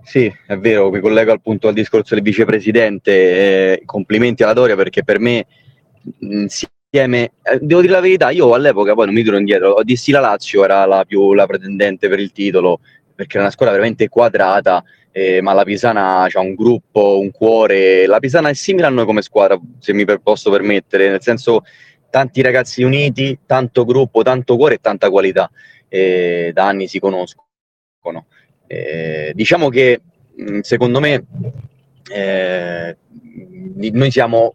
Sì, 0.03 0.31
è 0.47 0.57
vero, 0.57 0.89
mi 0.89 0.99
collego 0.99 1.31
appunto 1.31 1.67
al 1.67 1.73
discorso 1.73 2.15
del 2.15 2.23
vicepresidente. 2.23 3.11
Eh, 3.11 3.81
complimenti 3.85 4.43
alla 4.43 4.53
Doria 4.53 4.75
perché 4.75 5.03
per 5.03 5.19
me 5.19 5.45
insieme, 6.19 7.33
eh, 7.43 7.59
devo 7.61 7.81
dire 7.81 7.93
la 7.93 7.99
verità, 7.99 8.31
io 8.31 8.53
all'epoca 8.53 8.95
poi 8.95 9.05
non 9.05 9.13
mi 9.13 9.21
tiro 9.21 9.37
indietro, 9.37 9.79
dissi 9.83 10.11
la 10.11 10.19
Lazio 10.19 10.63
era 10.63 10.85
la 10.85 11.05
più 11.05 11.33
la 11.33 11.45
pretendente 11.45 12.09
per 12.09 12.19
il 12.19 12.31
titolo 12.31 12.79
perché 13.19 13.35
era 13.35 13.41
una 13.41 13.51
squadra 13.51 13.75
veramente 13.75 14.07
quadrata, 14.07 14.81
eh, 15.11 15.41
ma 15.41 15.51
la 15.51 15.65
Pisana 15.65 16.23
ha 16.23 16.39
un 16.39 16.55
gruppo, 16.55 17.19
un 17.19 17.31
cuore. 17.31 18.05
La 18.05 18.19
Pisana 18.19 18.47
è 18.47 18.53
simile 18.53 18.85
a 18.85 18.89
noi 18.89 19.03
come 19.03 19.21
squadra, 19.21 19.59
se 19.77 19.91
mi 19.91 20.05
posso 20.23 20.49
permettere, 20.49 21.09
nel 21.09 21.21
senso 21.21 21.63
tanti 22.09 22.41
ragazzi 22.41 22.81
uniti, 22.81 23.39
tanto 23.45 23.83
gruppo, 23.83 24.23
tanto 24.23 24.55
cuore 24.55 24.75
e 24.75 24.79
tanta 24.79 25.09
qualità. 25.09 25.51
Eh, 25.89 26.51
da 26.53 26.67
anni 26.67 26.87
si 26.87 26.97
conoscono. 26.99 27.47
Eh, 28.67 29.33
diciamo 29.35 29.67
che 29.67 29.99
secondo 30.61 31.01
me 31.01 31.25
eh, 32.13 32.95
noi 33.91 34.11
siamo 34.11 34.53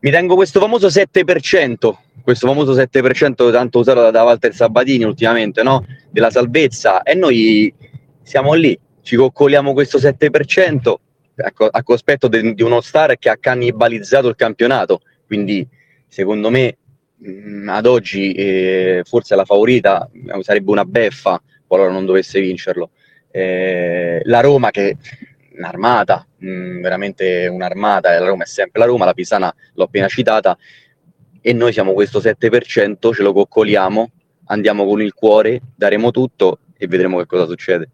mi 0.00 0.10
tengo 0.10 0.34
questo 0.36 0.60
famoso 0.60 0.86
7% 0.86 1.92
questo 2.22 2.46
famoso 2.46 2.74
7% 2.74 3.50
tanto 3.50 3.78
usato 3.78 4.10
da 4.10 4.22
Walter 4.22 4.54
Sabatini 4.54 5.04
ultimamente 5.04 5.62
no? 5.62 5.84
della 6.10 6.30
salvezza 6.30 7.02
e 7.02 7.14
noi 7.14 7.72
siamo 8.24 8.54
lì 8.54 8.76
ci 9.02 9.14
coccoliamo 9.14 9.72
questo 9.72 9.98
7% 9.98 10.94
a, 11.70 11.82
cospetto 11.82 12.26
de, 12.26 12.54
di 12.54 12.62
uno 12.62 12.80
star 12.80 13.16
che 13.18 13.28
ha 13.28 13.36
cannibalizzato 13.36 14.28
il 14.28 14.34
campionato 14.34 15.02
quindi 15.26 15.66
secondo 16.08 16.50
me 16.50 16.76
mh, 17.16 17.68
ad 17.68 17.86
oggi 17.86 18.32
eh, 18.32 19.02
forse 19.04 19.36
la 19.36 19.44
favorita 19.44 20.10
sarebbe 20.40 20.70
una 20.70 20.84
beffa 20.84 21.40
qualora 21.66 21.92
non 21.92 22.04
dovesse 22.04 22.40
vincerlo 22.40 22.90
eh, 23.30 24.20
la 24.24 24.40
Roma 24.40 24.70
che 24.70 24.96
un'armata, 25.56 26.26
mh, 26.38 26.48
mm, 26.48 26.80
veramente 26.80 27.46
un'armata, 27.46 28.18
la 28.18 28.26
Roma 28.26 28.44
è 28.44 28.46
sempre 28.46 28.80
la 28.80 28.86
Roma, 28.86 29.04
la 29.04 29.14
Pisana 29.14 29.54
l'ho 29.74 29.84
appena 29.84 30.08
citata, 30.08 30.56
e 31.40 31.52
noi 31.52 31.72
siamo 31.72 31.92
questo 31.92 32.20
7%, 32.20 33.12
ce 33.12 33.22
lo 33.22 33.32
coccoliamo, 33.32 34.10
andiamo 34.46 34.84
con 34.84 35.02
il 35.02 35.12
cuore, 35.14 35.60
daremo 35.74 36.10
tutto 36.10 36.60
e 36.76 36.86
vedremo 36.86 37.18
che 37.18 37.26
cosa 37.26 37.46
succede. 37.46 37.90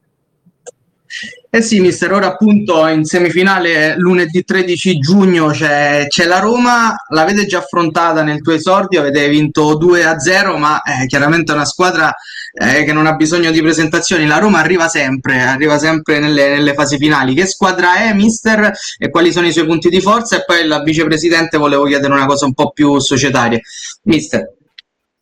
Eh 1.53 1.63
sì, 1.63 1.81
mister, 1.81 2.13
ora 2.13 2.29
appunto 2.29 2.87
in 2.87 3.05
semifinale 3.05 3.97
lunedì 3.97 4.45
13 4.45 4.99
giugno 4.99 5.49
c'è, 5.49 6.07
c'è 6.07 6.25
la 6.25 6.39
Roma, 6.39 6.95
l'avete 7.09 7.47
già 7.47 7.59
affrontata 7.59 8.23
nel 8.23 8.41
tuo 8.41 8.53
esordio, 8.53 9.01
avete 9.01 9.29
vinto 9.29 9.77
2-0, 9.77 10.57
ma 10.57 10.81
è 10.83 11.07
chiaramente 11.07 11.51
una 11.53 11.65
squadra 11.65 12.15
eh, 12.53 12.85
che 12.85 12.93
non 12.93 13.07
ha 13.07 13.15
bisogno 13.15 13.51
di 13.51 13.61
presentazioni. 13.61 14.27
La 14.27 14.39
Roma 14.39 14.61
arriva 14.61 14.87
sempre, 14.87 15.41
arriva 15.41 15.77
sempre 15.79 16.21
nelle, 16.21 16.51
nelle, 16.51 16.75
fasi 16.75 16.97
finali. 16.99 17.35
Che 17.35 17.47
squadra 17.47 17.97
è, 17.97 18.15
mister, 18.15 18.73
e 18.97 19.11
quali 19.11 19.33
sono 19.33 19.49
i 19.49 19.53
suoi 19.53 19.67
punti 19.67 19.89
di 19.89 20.01
forza? 20.01 20.37
E 20.37 20.45
poi 20.45 20.65
la 20.65 20.81
vicepresidente 20.83 21.59
volevo 21.59 21.85
chiedere 21.87 22.13
una 22.13 22.27
cosa 22.27 22.47
un 22.47 22.55
po' 22.55 22.71
più 22.71 23.01
societaria. 23.01 23.59
Mister. 24.05 24.55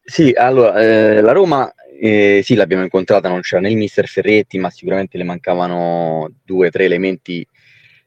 Sì, 0.05 0.33
allora, 0.37 0.79
eh, 0.81 1.21
la 1.23 1.33
Roma 1.33 1.73
eh, 2.01 2.41
sì, 2.45 2.55
l'abbiamo 2.55 2.85
incontrata, 2.85 3.29
non 3.29 3.41
c'era 3.41 3.61
né 3.61 3.71
il 3.71 3.77
mister 3.77 4.07
Ferretti, 4.07 4.59
ma 4.59 4.71
sicuramente 4.71 5.19
le 5.19 5.25
mancavano 5.25 6.31
due 6.45 6.69
o 6.69 6.71
tre 6.71 6.85
elementi, 6.85 7.47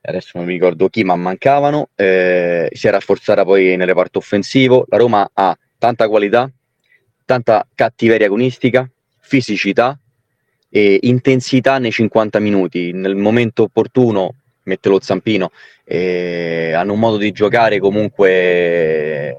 adesso 0.02 0.32
non 0.36 0.46
mi 0.46 0.54
ricordo 0.54 0.88
chi, 0.88 1.04
ma 1.04 1.16
mancavano. 1.16 1.90
Eh, 1.96 2.70
si 2.72 2.88
è 2.88 2.92
rafforzata 2.92 3.44
poi 3.44 3.76
nel 3.76 3.88
reparto 3.88 4.20
offensivo. 4.20 4.86
La 4.90 4.98
Roma 4.98 5.30
ha 5.34 5.58
tanta 5.78 6.08
qualità, 6.08 6.50
tanta 7.26 7.68
cattiveria 7.76 8.28
agonistica, 8.28 8.90
fisicità 9.20 10.00
e 10.70 11.00
intensità 11.02 11.78
nei 11.78 11.92
50 11.92 12.40
minuti. 12.40 12.94
Nel 12.94 13.16
momento 13.16 13.64
opportuno 13.64 14.36
mette 14.64 14.88
lo 14.90 15.02
zampino. 15.02 15.52
Eh, 15.84 16.72
hanno 16.74 16.94
un 16.94 17.00
modo 17.00 17.18
di 17.18 17.32
giocare 17.32 17.80
comunque 17.80 19.36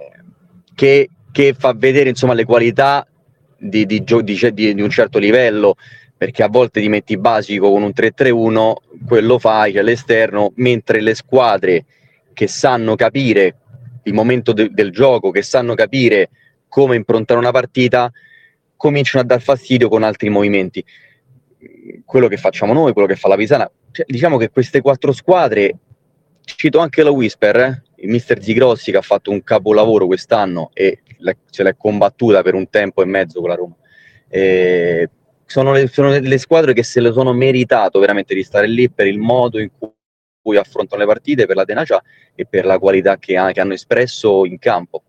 che, 0.75 1.09
che 1.33 1.55
fa 1.59 1.73
vedere 1.73 2.11
insomma, 2.11 2.35
le 2.35 2.45
qualità 2.45 3.07
di, 3.63 3.87
di, 3.87 4.03
di, 4.03 4.75
di, 4.75 4.83
un 4.83 4.91
certo 4.91 5.19
livello, 5.19 5.77
perché 6.17 6.43
a 6.43 6.49
volte 6.49 6.81
ti 6.81 6.89
metti 6.89 7.17
basico 7.17 7.71
con 7.71 7.83
un 7.83 7.93
3-3-1, 7.95 8.75
quello 9.07 9.39
fai 9.39 9.79
all'esterno, 9.79 10.53
mentre 10.57 11.01
le 11.01 11.15
squadre 11.15 11.85
che 12.33 12.49
sanno 12.49 12.97
capire 12.97 13.57
il 14.05 14.15
momento 14.15 14.53
de, 14.53 14.71
del 14.71 14.91
gioco, 14.91 15.31
che 15.31 15.43
sanno 15.43 15.75
capire 15.75 16.31
come 16.67 16.97
improntare 16.97 17.39
una 17.39 17.53
partita, 17.53 18.11
cominciano 18.77 19.23
a 19.23 19.27
dar 19.27 19.41
fastidio 19.41 19.89
con 19.89 20.03
altri 20.03 20.29
movimenti. 20.29 20.85
Quello 22.05 22.27
che 22.27 22.37
facciamo 22.37 22.73
noi, 22.73 22.93
quello 22.93 23.07
che 23.07 23.17
fa 23.17 23.29
la 23.29 23.37
Pisana, 23.37 23.71
cioè, 23.93 24.05
diciamo 24.09 24.39
che 24.39 24.51
queste 24.51 24.81
quattro 24.81 25.13
squadre, 25.13 25.77
cito 26.45 26.79
anche 26.79 27.03
la 27.03 27.11
Whisper, 27.11 27.57
eh? 27.57 27.83
il 28.03 28.09
mister 28.09 28.43
Zigrossi 28.43 28.91
che 28.91 28.97
ha 28.97 29.03
fatto 29.03 29.31
un 29.31 29.45
capolavoro 29.45 30.07
quest'anno 30.07 30.71
e 30.73 31.02
se 31.51 31.63
l'è 31.63 31.77
combattuta 31.77 32.43
per 32.43 32.55
un 32.55 32.69
tempo 32.69 33.03
e 33.03 33.07
mezzo 33.07 33.41
con 33.41 33.49
la 33.49 33.55
Roma. 33.55 33.75
E 34.29 35.09
sono, 35.47 35.73
le, 35.73 35.87
sono 35.89 36.19
le 36.19 36.39
squadre 36.39 36.73
che 36.73 36.83
se 36.83 37.01
le 37.01 37.13
sono 37.13 37.33
meritato 37.33 37.99
veramente 37.99 38.35
di 38.35 38.43
stare 38.43 38.67
lì 38.67 38.91
per 38.91 39.07
il 39.07 39.19
modo 39.19 39.61
in 39.61 39.71
cui 40.41 40.57
affrontano 40.57 41.03
le 41.03 41.07
partite, 41.07 41.47
per 41.47 41.57
la 41.57 41.65
tenacia 41.65 42.03
e 42.35 42.47
per 42.47 42.65
la 42.65 42.79
qualità 42.79 43.19
che, 43.19 43.37
ha, 43.37 43.53
che 43.53 43.61
hanno 43.61 43.75
espresso 43.75 44.45
in 44.45 44.59
campo 44.59 45.03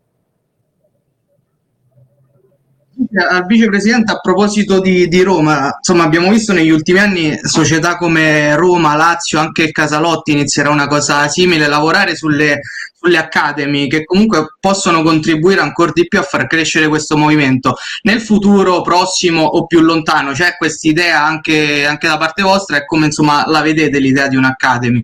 al 3.30 3.46
vicepresidente 3.46 4.12
a 4.12 4.20
proposito 4.20 4.80
di, 4.80 5.08
di, 5.08 5.22
Roma, 5.22 5.76
insomma 5.78 6.04
abbiamo 6.04 6.30
visto 6.30 6.54
negli 6.54 6.70
ultimi 6.70 7.00
anni 7.00 7.38
società 7.42 7.98
come 7.98 8.56
Roma, 8.56 8.96
Lazio, 8.96 9.40
anche 9.40 9.64
il 9.64 9.72
Casalotti 9.72 10.32
inizierà 10.32 10.70
una 10.70 10.88
cosa 10.88 11.28
simile, 11.28 11.68
lavorare 11.68 12.16
sulle, 12.16 12.60
sulle 12.94 13.18
academy 13.18 13.88
che 13.88 14.06
comunque 14.06 14.56
possono 14.60 15.02
contribuire 15.02 15.62
ancora 15.62 15.92
di 15.94 16.08
più 16.08 16.20
a 16.20 16.24
far 16.24 16.48
crescere 16.48 16.88
questo 16.88 17.18
movimento. 17.18 17.76
Nel 18.04 18.22
futuro 18.22 18.82
prossimo 18.82 19.44
o 19.44 19.66
più 19.66 19.82
lontano 19.82 20.32
c'è 20.32 20.56
questa 20.58 20.88
idea 20.88 21.24
anche, 21.24 21.86
anche, 21.86 22.08
da 22.08 22.18
parte 22.18 22.44
vostra 22.44 22.78
e 22.78 22.86
come 22.86 23.08
insomma 23.08 23.44
la 23.48 23.62
vedete 23.62 24.00
l'idea 24.00 24.28
di 24.28 24.36
un'academy 24.36 25.04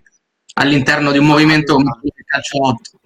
all'interno 0.54 1.12
di 1.12 1.18
un 1.18 1.26
movimento 1.26 1.74
come 1.74 1.90
il 2.02 2.24
calciolotto? 2.24 2.99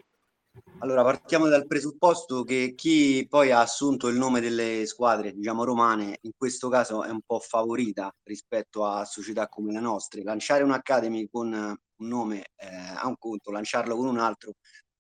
Allora, 0.85 1.03
partiamo 1.03 1.49
dal 1.49 1.67
presupposto 1.67 2.45
che 2.45 2.75
chi 2.77 3.27
poi 3.27 3.51
ha 3.51 3.61
assunto 3.61 4.09
il 4.09 4.19
nome 4.19 4.41
delle 4.41 4.85
squadre, 4.85 5.33
diciamo 5.33 5.65
romane, 5.65 6.19
in 6.21 6.33
questo 6.37 6.69
caso 6.69 7.03
è 7.05 7.09
un 7.09 7.23
po' 7.25 7.39
favorita 7.39 8.15
rispetto 8.23 8.85
a 8.85 9.07
società 9.07 9.49
come 9.49 9.73
le 9.73 9.81
nostre. 9.81 10.23
Lanciare 10.23 10.63
un'Academy 10.63 11.27
con 11.33 11.55
un 11.55 12.07
nome 12.07 12.49
eh, 12.57 12.67
a 12.97 13.07
un 13.07 13.15
conto, 13.19 13.51
lanciarlo 13.51 13.97
con 13.97 14.05
un 14.05 14.19
altro, 14.19 14.57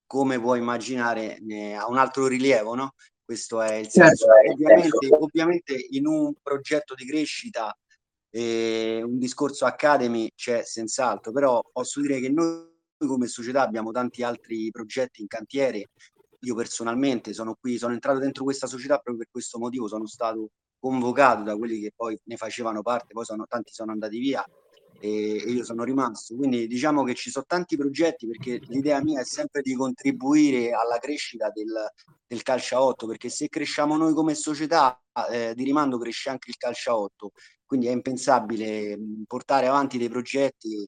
come 0.07 0.41
puoi 0.41 0.59
immaginare, 0.59 1.37
ne 1.43 1.77
ha 1.77 1.87
un 1.87 1.99
altro 1.99 2.29
rilievo, 2.29 2.75
no? 2.75 2.95
Questo 3.23 3.61
è 3.61 3.75
il 3.75 3.91
senso. 3.91 4.25
Certo, 4.25 4.53
ovviamente, 4.53 5.09
ovviamente 5.11 5.87
in 5.91 6.07
un 6.07 6.33
progetto 6.43 6.95
di 6.95 7.05
crescita, 7.05 7.77
eh, 8.31 9.03
un 9.05 9.19
discorso 9.19 9.67
Academy 9.67 10.31
c'è 10.35 10.63
senz'altro, 10.65 11.31
però 11.31 11.63
posso 11.71 12.01
dire 12.01 12.21
che 12.21 12.31
noi 12.31 12.73
come 12.97 13.27
società 13.27 13.63
abbiamo 13.63 13.91
tanti 13.91 14.23
altri 14.23 14.71
progetti 14.71 15.21
in 15.21 15.27
cantiere. 15.27 15.91
Io 16.41 16.55
personalmente 16.55 17.33
sono 17.33 17.57
qui, 17.59 17.79
sono 17.79 17.95
entrato 17.95 18.19
dentro 18.19 18.45
questa 18.45 18.67
società 18.67 18.95
proprio 18.99 19.17
per 19.19 19.29
questo 19.31 19.59
motivo, 19.59 19.89
sono 19.89 20.07
stato 20.07 20.51
convocato 20.79 21.43
da 21.43 21.57
quelli 21.57 21.81
che 21.81 21.93
poi 21.95 22.19
ne 22.25 22.37
facevano 22.37 22.83
parte, 22.83 23.15
poi 23.15 23.25
sono, 23.25 23.47
tanti 23.49 23.73
sono 23.73 23.93
andati 23.93 24.19
via 24.19 24.45
e, 25.01 25.37
e 25.37 25.51
io 25.51 25.65
sono 25.65 25.85
rimasto. 25.85 26.37
Quindi 26.37 26.67
diciamo 26.67 27.03
che 27.05 27.15
ci 27.15 27.31
sono 27.31 27.45
tanti 27.47 27.77
progetti 27.77 28.27
perché 28.27 28.61
l'idea 28.69 29.03
mia 29.03 29.21
è 29.21 29.25
sempre 29.25 29.63
di 29.63 29.75
contribuire 29.75 30.73
alla 30.73 30.99
crescita 30.99 31.51
del, 31.51 31.73
del 32.27 32.43
calcio 32.43 32.77
a 32.77 32.83
8, 32.83 33.07
perché 33.07 33.29
se 33.29 33.49
cresciamo 33.49 33.97
noi 33.97 34.15
come 34.15 34.35
società, 34.35 35.01
eh, 35.31 35.55
di 35.55 35.65
rimando 35.65 35.99
cresce 35.99 36.31
anche 36.31 36.51
il 36.51 36.57
calcio 36.57 36.91
a 36.91 36.99
8. 36.99 37.31
Quindi 37.65 37.87
è 37.87 37.93
impensabile 37.93 38.99
portare 39.27 39.67
avanti 39.67 39.99
dei 39.99 40.09
progetti 40.09 40.87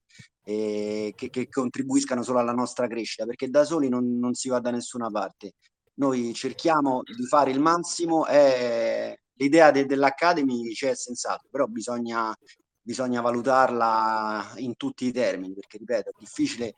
eh, 0.48 1.12
che, 1.16 1.28
che, 1.28 1.48
contribuiscano 1.48 2.22
solo 2.22 2.38
alla 2.38 2.52
nostra 2.52 2.86
crescita, 2.86 3.26
perché 3.26 3.50
da 3.50 3.64
soli 3.64 3.88
non, 3.88 4.16
non, 4.16 4.34
si 4.34 4.48
va 4.48 4.60
da 4.60 4.70
nessuna 4.70 5.10
parte. 5.10 5.54
Noi 5.94 6.32
cerchiamo 6.34 7.02
di 7.02 7.26
fare 7.26 7.50
il 7.50 7.58
massimo 7.58 8.26
e 8.26 9.18
l'idea 9.32 9.72
de, 9.72 9.86
dell'Academy 9.86 10.72
c'è 10.72 10.94
senz'altro, 10.94 11.48
però 11.50 11.64
bisogna, 11.66 12.32
bisogna 12.80 13.20
valutarla 13.20 14.52
in 14.58 14.76
tutti 14.76 15.06
i 15.06 15.12
termini, 15.12 15.52
perché 15.54 15.78
ripeto, 15.78 16.10
è 16.10 16.12
difficile 16.16 16.74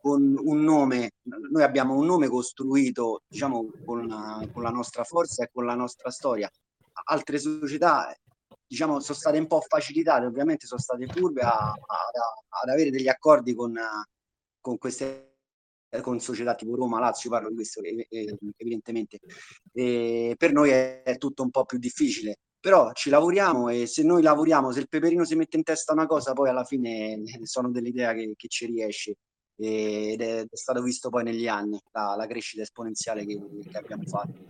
con 0.00 0.36
un 0.36 0.60
nome, 0.64 1.12
noi 1.22 1.62
abbiamo 1.62 1.94
un 1.94 2.06
nome 2.06 2.26
costruito 2.26 3.22
diciamo 3.28 3.70
con, 3.84 4.50
con 4.52 4.62
la 4.64 4.70
nostra 4.70 5.04
forza 5.04 5.44
e 5.44 5.50
con 5.52 5.64
la 5.64 5.76
nostra 5.76 6.10
storia. 6.10 6.50
Altre 7.04 7.38
società 7.38 8.12
diciamo, 8.72 9.00
sono 9.00 9.18
state 9.18 9.38
un 9.38 9.46
po' 9.46 9.60
facilitate, 9.60 10.24
ovviamente 10.24 10.66
sono 10.66 10.80
state 10.80 11.06
furbe 11.06 11.42
a, 11.42 11.48
a, 11.50 11.74
ad 12.62 12.68
avere 12.70 12.88
degli 12.88 13.06
accordi 13.06 13.54
con, 13.54 13.78
con 14.60 14.78
queste 14.78 15.28
con 16.00 16.18
società 16.20 16.54
tipo 16.54 16.74
Roma, 16.74 16.98
Lazio, 16.98 17.28
parlo 17.28 17.50
di 17.50 17.54
questo 17.54 17.82
evidentemente. 17.82 19.18
E 19.74 20.34
per 20.38 20.52
noi 20.52 20.70
è, 20.70 21.02
è 21.02 21.18
tutto 21.18 21.42
un 21.42 21.50
po' 21.50 21.66
più 21.66 21.76
difficile 21.76 22.38
però 22.62 22.92
ci 22.92 23.10
lavoriamo 23.10 23.70
e 23.70 23.86
se 23.86 24.04
noi 24.04 24.22
lavoriamo, 24.22 24.70
se 24.70 24.78
il 24.78 24.88
peperino 24.88 25.24
si 25.24 25.34
mette 25.34 25.56
in 25.56 25.64
testa 25.64 25.92
una 25.92 26.06
cosa, 26.06 26.32
poi 26.32 26.48
alla 26.48 26.62
fine 26.62 27.20
sono 27.42 27.72
dell'idea 27.72 28.12
che, 28.14 28.34
che 28.36 28.46
ci 28.46 28.66
riesce 28.66 29.16
ed 29.56 30.20
è, 30.20 30.42
è, 30.42 30.56
stato 30.56 30.80
visto 30.80 31.08
poi 31.08 31.24
negli 31.24 31.48
anni 31.48 31.80
la, 31.90 32.14
la 32.16 32.26
crescita 32.28 32.62
esponenziale 32.62 33.26
che, 33.26 33.36
che 33.68 33.76
abbiamo 33.76 34.04
fatto. 34.04 34.44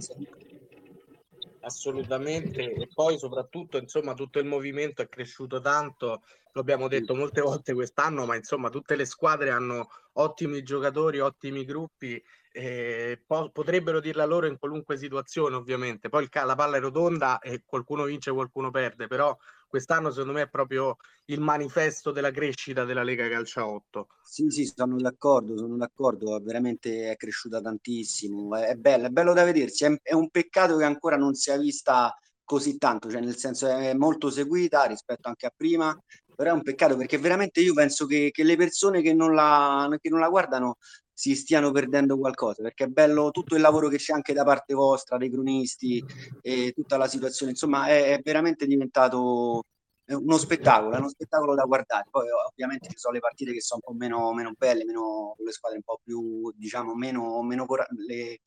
Assolutamente, 1.65 2.73
e 2.73 2.89
poi 2.93 3.19
soprattutto 3.19 3.77
insomma 3.77 4.15
tutto 4.15 4.41
il 4.41 4.47
movimento 4.47 5.01
è 5.01 5.09
cresciuto 5.09 5.61
tanto, 5.61 6.23
lo 6.53 6.61
abbiamo 6.61 6.89
detto 6.89 7.15
molte 7.15 7.41
volte 7.41 7.73
quest'anno, 7.73 8.27
ma 8.27 8.35
insomma 8.35 8.69
tutte 8.69 8.97
le 8.97 9.05
squadre 9.05 9.51
hanno 9.51 9.89
ottimi 10.15 10.63
giocatori, 10.63 11.21
ottimi 11.21 11.65
gruppi 11.65 12.21
eh, 12.53 13.23
po- 13.27 13.51
potrebbero 13.51 14.01
dirla 14.01 14.25
loro 14.25 14.47
in 14.47 14.59
qualunque 14.59 14.97
situazione, 14.97 15.57
ovviamente. 15.57 16.09
Poi 16.09 16.25
il, 16.25 16.31
la 16.33 16.55
palla 16.55 16.77
è 16.77 16.81
rotonda 16.81 17.39
e 17.39 17.63
qualcuno 17.65 18.05
vince, 18.05 18.33
qualcuno 18.33 18.71
perde, 18.71 19.07
però 19.07 19.37
quest'anno 19.73 20.11
secondo 20.11 20.35
me 20.35 20.43
è 20.43 20.49
proprio 20.51 20.97
il 21.27 21.41
manifesto 21.41 22.11
della 22.11 22.31
crescita 22.31 22.85
della 22.85 23.03
Lega 23.03 23.27
Calcia 23.27 23.67
8. 23.67 24.09
Sì, 24.23 24.51
sì, 24.51 24.67
sono 24.67 25.01
d'accordo, 25.01 25.57
sono 25.57 25.79
d'accordo, 25.79 26.39
veramente 26.43 27.11
è 27.11 27.17
cresciuta 27.17 27.59
tantissimo, 27.59 28.55
è, 28.55 28.67
è 28.67 28.75
bello, 28.75 29.07
è 29.07 29.09
bello 29.09 29.33
da 29.33 29.45
vedersi, 29.45 29.87
è, 29.87 29.99
è 30.03 30.13
un 30.13 30.29
peccato 30.29 30.77
che 30.77 30.85
ancora 30.85 31.17
non 31.17 31.33
sia 31.33 31.57
vista 31.57 32.15
così 32.45 32.77
tanto, 32.77 33.09
cioè 33.09 33.23
nel 33.23 33.37
senso 33.37 33.67
è 33.67 33.95
molto 33.95 34.29
seguita 34.29 34.85
rispetto 34.85 35.29
anche 35.29 35.47
a 35.47 35.53
prima, 35.57 35.99
però 36.37 36.51
è 36.51 36.55
un 36.55 36.63
peccato 36.63 36.99
perché 36.99 37.17
veramente 37.17 37.61
io 37.61 37.73
penso 37.73 38.05
che, 38.05 38.29
che 38.31 38.45
le 38.45 38.57
persone 38.57 39.01
che 39.01 39.15
non, 39.15 39.35
la, 39.35 39.89
che 39.99 40.11
non 40.11 40.21
la 40.21 40.29
guardano 40.29 40.77
si 41.13 41.35
stiano 41.35 41.71
perdendo 41.71 42.19
qualcosa, 42.19 42.63
perché 42.63 42.85
è 42.85 42.89
bello 42.89 43.31
tutto 43.31 43.55
il 43.55 43.61
lavoro 43.61 43.89
che 43.89 43.99
c'è 43.99 44.13
anche 44.13 44.33
da 44.33 44.45
parte 44.45 44.75
vostra, 44.75 45.19
dei 45.19 45.31
cronisti 45.31 46.03
e 46.41 46.73
tutta 46.73 46.97
la 46.97 47.07
situazione, 47.07 47.53
insomma 47.53 47.87
è, 47.87 48.15
è 48.15 48.21
veramente 48.23 48.67
diventato 48.67 49.65
uno 50.07 50.37
spettacolo, 50.37 50.95
è 50.95 50.99
uno 50.99 51.09
spettacolo 51.09 51.55
da 51.55 51.65
guardare. 51.65 52.05
Poi 52.11 52.27
ovviamente 52.51 52.89
ci 52.89 52.99
sono 52.99 53.15
le 53.15 53.21
partite 53.21 53.53
che 53.53 53.61
sono 53.61 53.81
un 53.85 53.93
po' 53.93 53.99
meno, 53.99 54.33
meno 54.33 54.53
belle, 54.57 54.85
meno, 54.85 55.35
le 55.39 55.53
squadre 55.53 55.79
un 55.79 55.85
po' 55.85 56.01
più, 56.03 56.53
diciamo, 56.57 56.95
meno, 56.95 57.43
meno 57.43 57.67
le, 58.07 58.41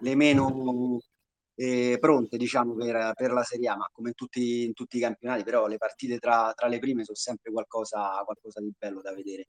le 0.00 0.14
meno 0.14 1.00
eh, 1.54 1.98
pronte 2.00 2.36
diciamo 2.36 2.74
per, 2.74 3.12
per, 3.14 3.32
la 3.32 3.42
Serie 3.42 3.68
A, 3.68 3.76
ma 3.76 3.88
come 3.92 4.08
in 4.08 4.14
tutti, 4.14 4.64
in 4.64 4.72
tutti, 4.72 4.96
i 4.96 5.00
campionati, 5.00 5.42
però 5.44 5.66
le 5.66 5.76
partite 5.76 6.18
tra, 6.18 6.52
tra 6.54 6.68
le 6.68 6.78
prime 6.78 7.04
sono 7.04 7.16
sempre 7.16 7.52
qualcosa, 7.52 8.22
qualcosa 8.24 8.60
di 8.60 8.72
bello 8.76 9.00
da 9.02 9.12
vedere. 9.14 9.46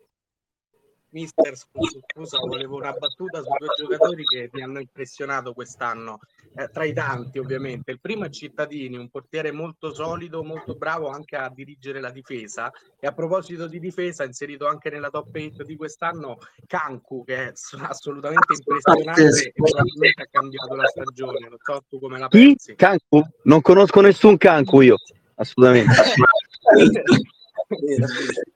Mister, 1.12 1.58
scusa, 1.58 2.40
volevo 2.40 2.78
una 2.78 2.94
battuta 2.94 3.42
su 3.42 3.50
due 3.58 3.68
giocatori 3.78 4.24
che 4.24 4.50
mi 4.54 4.62
hanno 4.62 4.80
impressionato 4.80 5.54
quest'anno, 5.54 6.20
eh, 6.56 6.70
tra 6.70 6.86
i 6.86 6.94
tanti 6.94 7.38
ovviamente. 7.38 7.92
Il 7.92 8.00
primo 8.00 8.24
è 8.24 8.30
Cittadini, 8.30 8.96
un 8.98 9.10
portiere 9.10 9.52
molto 9.52 9.94
solido, 9.94 10.42
molto 10.42 10.76
bravo 10.76 11.10
anche 11.10 11.36
a 11.36 11.50
dirigere 11.50 12.00
la 12.00 12.12
difesa. 12.12 12.72
E 12.98 13.08
a 13.08 13.12
proposito 13.12 13.68
di 13.68 13.80
difesa, 13.80 14.24
inserito 14.24 14.68
anche 14.68 14.90
nella 14.90 15.10
top 15.10 15.36
8 15.36 15.64
di 15.64 15.76
quest'anno 15.76 16.38
Kanku, 16.66 17.26
che 17.26 17.48
è 17.48 17.54
assolutamente 17.80 18.54
impressionante 18.54 19.48
e 19.48 19.52
probabilmente 19.54 20.22
ha 20.22 20.28
cambiato 20.32 20.76
la 20.76 20.88
stagione. 20.88 21.50
Non 21.50 21.58
so 21.62 21.84
tu 21.90 22.00
come 22.00 22.20
la 22.20 22.30
pensi. 22.30 22.76
Kanku? 22.76 23.22
Non 23.44 23.60
conosco 23.60 24.00
nessun 24.00 24.38
Kanku 24.38 24.80
io, 24.80 24.96
assolutamente. 25.36 25.92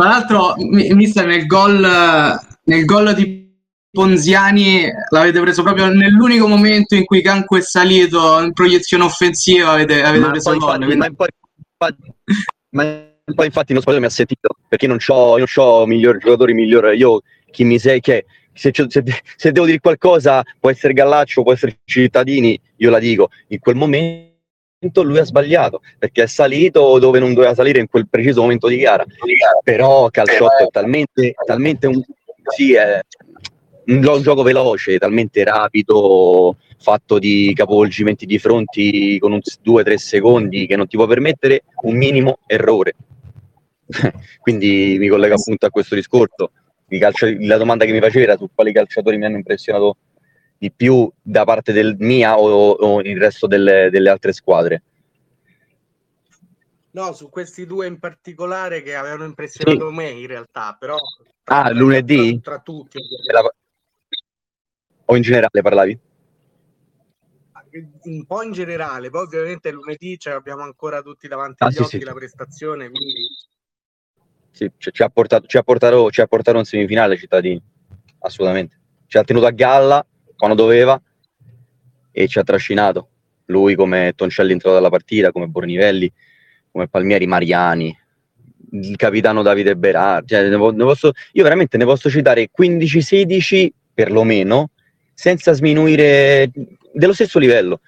Tra 0.00 0.08
l'altro, 0.08 0.54
mister, 0.56 1.26
nel 1.26 1.44
gol, 1.44 1.86
nel 2.64 2.84
gol 2.86 3.12
di 3.14 3.54
Ponziani 3.90 4.86
l'avete 5.10 5.40
preso 5.42 5.62
proprio 5.62 5.92
nell'unico 5.92 6.48
momento 6.48 6.94
in 6.94 7.04
cui 7.04 7.20
Canco 7.20 7.58
è 7.58 7.60
salito 7.60 8.40
in 8.40 8.54
proiezione 8.54 9.04
offensiva, 9.04 9.72
avete, 9.72 10.02
avete 10.02 10.24
ma 10.24 10.30
preso 10.30 10.52
il 10.52 10.58
gol. 10.58 10.82
Infatti, 10.82 10.96
ma, 10.96 11.10
poi, 11.14 11.28
ma 12.70 12.84
poi 13.34 13.46
infatti 13.46 13.74
non 13.74 13.82
spogliatoio 13.82 14.00
mi 14.00 14.06
ha 14.06 14.08
sentito 14.08 14.48
perché 14.66 14.86
non 14.86 14.96
ho, 15.06 15.36
non 15.36 15.46
ho 15.54 15.84
miglior 15.84 16.16
giocatore 16.16 16.54
migliore. 16.54 16.96
Io 16.96 17.20
chi 17.50 17.64
mi 17.64 17.78
sei 17.78 18.00
che 18.00 18.24
se, 18.54 18.70
se, 18.72 19.02
se, 19.36 19.52
devo 19.52 19.66
dire 19.66 19.80
qualcosa 19.80 20.42
può 20.58 20.70
essere 20.70 20.94
Gallaccio, 20.94 21.42
può 21.42 21.52
essere 21.52 21.80
Cittadini, 21.84 22.58
io 22.76 22.88
la 22.88 22.98
dico. 22.98 23.28
In 23.48 23.58
quel 23.58 23.76
momento 23.76 24.29
lui 25.02 25.18
ha 25.18 25.24
sbagliato 25.24 25.82
perché 25.98 26.22
è 26.22 26.26
salito 26.26 26.98
dove 26.98 27.18
non 27.18 27.34
doveva 27.34 27.54
salire 27.54 27.80
in 27.80 27.88
quel 27.88 28.08
preciso 28.08 28.40
momento 28.40 28.68
di 28.68 28.78
gara. 28.78 29.04
Però 29.62 30.08
calciotto 30.08 30.64
è 30.64 30.70
talmente, 30.70 31.34
talmente 31.44 31.86
un, 31.86 32.02
sì, 32.54 32.74
è 32.74 33.00
un, 33.86 34.04
un 34.04 34.22
gioco 34.22 34.42
veloce, 34.42 34.98
talmente 34.98 35.44
rapido, 35.44 36.56
fatto 36.78 37.18
di 37.18 37.52
capovolgimenti 37.54 38.24
di 38.24 38.38
fronti 38.38 39.18
con 39.18 39.38
2-3 39.38 39.94
secondi 39.96 40.66
che 40.66 40.76
non 40.76 40.86
ti 40.86 40.96
può 40.96 41.06
permettere 41.06 41.64
un 41.82 41.96
minimo 41.96 42.38
errore. 42.46 42.94
Quindi 44.40 44.96
mi 44.98 45.08
collego 45.08 45.34
appunto 45.34 45.66
a 45.66 45.70
questo 45.70 45.94
discorso. 45.94 46.52
Calcio, 46.88 47.32
la 47.40 47.56
domanda 47.56 47.84
che 47.84 47.92
mi 47.92 48.00
facevi 48.00 48.24
era 48.24 48.36
su 48.36 48.48
quali 48.52 48.72
calciatori 48.72 49.16
mi 49.16 49.24
hanno 49.24 49.36
impressionato 49.36 49.96
di 50.60 50.70
più 50.70 51.10
da 51.22 51.44
parte 51.44 51.72
del 51.72 51.96
mia 52.00 52.38
o, 52.38 52.72
o 52.72 53.00
il 53.00 53.18
resto 53.18 53.46
delle, 53.46 53.88
delle, 53.90 54.10
altre 54.10 54.34
squadre? 54.34 54.82
No, 56.90 57.14
su 57.14 57.30
questi 57.30 57.64
due 57.64 57.86
in 57.86 57.98
particolare 57.98 58.82
che 58.82 58.94
avevano 58.94 59.24
impressionato 59.24 59.88
sì. 59.88 59.94
me 59.94 60.10
in 60.10 60.26
realtà, 60.26 60.76
però... 60.78 60.98
Ah, 61.44 61.70
lunedì? 61.70 62.38
Tra, 62.42 62.56
tra 62.56 62.62
tutti. 62.62 62.98
La... 63.32 63.40
O 65.06 65.16
in 65.16 65.22
generale 65.22 65.62
parlavi? 65.62 65.98
Un 68.02 68.26
po' 68.26 68.42
in 68.42 68.52
generale, 68.52 69.08
poi 69.08 69.22
ovviamente 69.22 69.70
lunedì 69.70 70.18
cioè, 70.18 70.34
abbiamo 70.34 70.62
ancora 70.62 71.00
tutti 71.00 71.26
davanti 71.26 71.62
ah, 71.62 71.68
agli 71.68 71.72
sì, 71.72 71.82
occhi 71.82 71.98
sì. 72.00 72.04
la 72.04 72.12
prestazione, 72.12 72.90
quindi... 72.90 73.28
Sì, 74.50 74.70
ci 74.76 75.02
ha, 75.02 75.08
portato, 75.08 75.46
ci, 75.46 75.56
ha 75.56 75.62
portato, 75.62 76.10
ci 76.10 76.20
ha 76.20 76.26
portato 76.26 76.58
in 76.58 76.64
semifinale 76.66 77.16
cittadini, 77.16 77.62
assolutamente. 78.18 78.78
Ci 79.06 79.16
ha 79.16 79.24
tenuto 79.24 79.46
a 79.46 79.52
galla 79.52 80.04
quando 80.40 80.56
doveva 80.56 80.98
e 82.10 82.26
ci 82.26 82.38
ha 82.38 82.42
trascinato. 82.42 83.08
Lui 83.46 83.74
come 83.74 84.14
Toncelli 84.16 84.52
entrato 84.52 84.74
dalla 84.74 84.88
partita, 84.88 85.32
come 85.32 85.48
Bornivelli, 85.48 86.10
come 86.72 86.88
Palmieri 86.88 87.26
Mariani, 87.26 87.94
il 88.72 88.96
capitano 88.96 89.42
Davide 89.42 89.76
Berardi. 89.76 90.28
Cioè, 90.28 90.48
ne 90.48 90.56
posso, 90.56 91.12
io 91.32 91.42
veramente 91.42 91.76
ne 91.76 91.84
posso 91.84 92.08
citare 92.08 92.48
15-16 92.58 93.68
perlomeno, 93.92 94.70
senza 95.12 95.52
sminuire 95.52 96.50
dello 96.90 97.12
stesso 97.12 97.38
livello. 97.38 97.80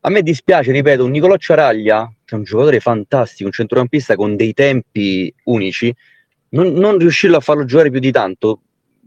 A 0.00 0.08
me 0.08 0.22
dispiace, 0.22 0.72
ripeto, 0.72 1.04
un 1.04 1.10
Nicolò 1.10 1.36
Ciaraglia, 1.36 2.10
che 2.24 2.34
è 2.34 2.38
un 2.38 2.44
giocatore 2.44 2.80
fantastico, 2.80 3.46
un 3.46 3.52
centrocampista 3.52 4.14
con 4.14 4.34
dei 4.34 4.54
tempi 4.54 5.30
unici, 5.44 5.94
non, 6.50 6.72
non 6.72 6.96
riuscirlo 6.96 7.36
a 7.36 7.40
farlo 7.40 7.66
giocare 7.66 7.90
più 7.90 8.00
di 8.00 8.12
tanto, 8.12 8.62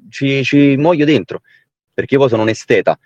ci, 0.10 0.44
ci 0.44 0.76
muoio 0.78 1.06
dentro 1.06 1.42
perché 1.94 2.16
io 2.16 2.20
poi 2.20 2.30
sono 2.30 2.42
un 2.44 2.50
esteta 2.50 2.98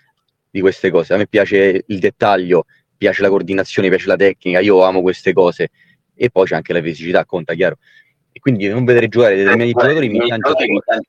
di 0.50 0.60
queste 0.60 0.90
cose, 0.90 1.14
a 1.14 1.16
me 1.16 1.26
piace 1.26 1.84
il 1.86 1.98
dettaglio, 1.98 2.64
piace 2.96 3.22
la 3.22 3.28
coordinazione, 3.28 3.88
piace 3.88 4.06
la 4.06 4.16
tecnica, 4.16 4.60
io 4.60 4.82
amo 4.82 5.02
queste 5.02 5.32
cose 5.32 5.70
e 6.14 6.30
poi 6.30 6.46
c'è 6.46 6.54
anche 6.54 6.72
la 6.72 6.80
fisicità, 6.80 7.24
conta, 7.24 7.54
chiaro. 7.54 7.76
E 8.32 8.40
quindi 8.40 8.68
non 8.68 8.84
vedere 8.84 9.08
giocare 9.08 9.36
determinati 9.36 9.72
giocatori 9.72 10.08
mi 10.08 10.18
piace. 10.18 11.08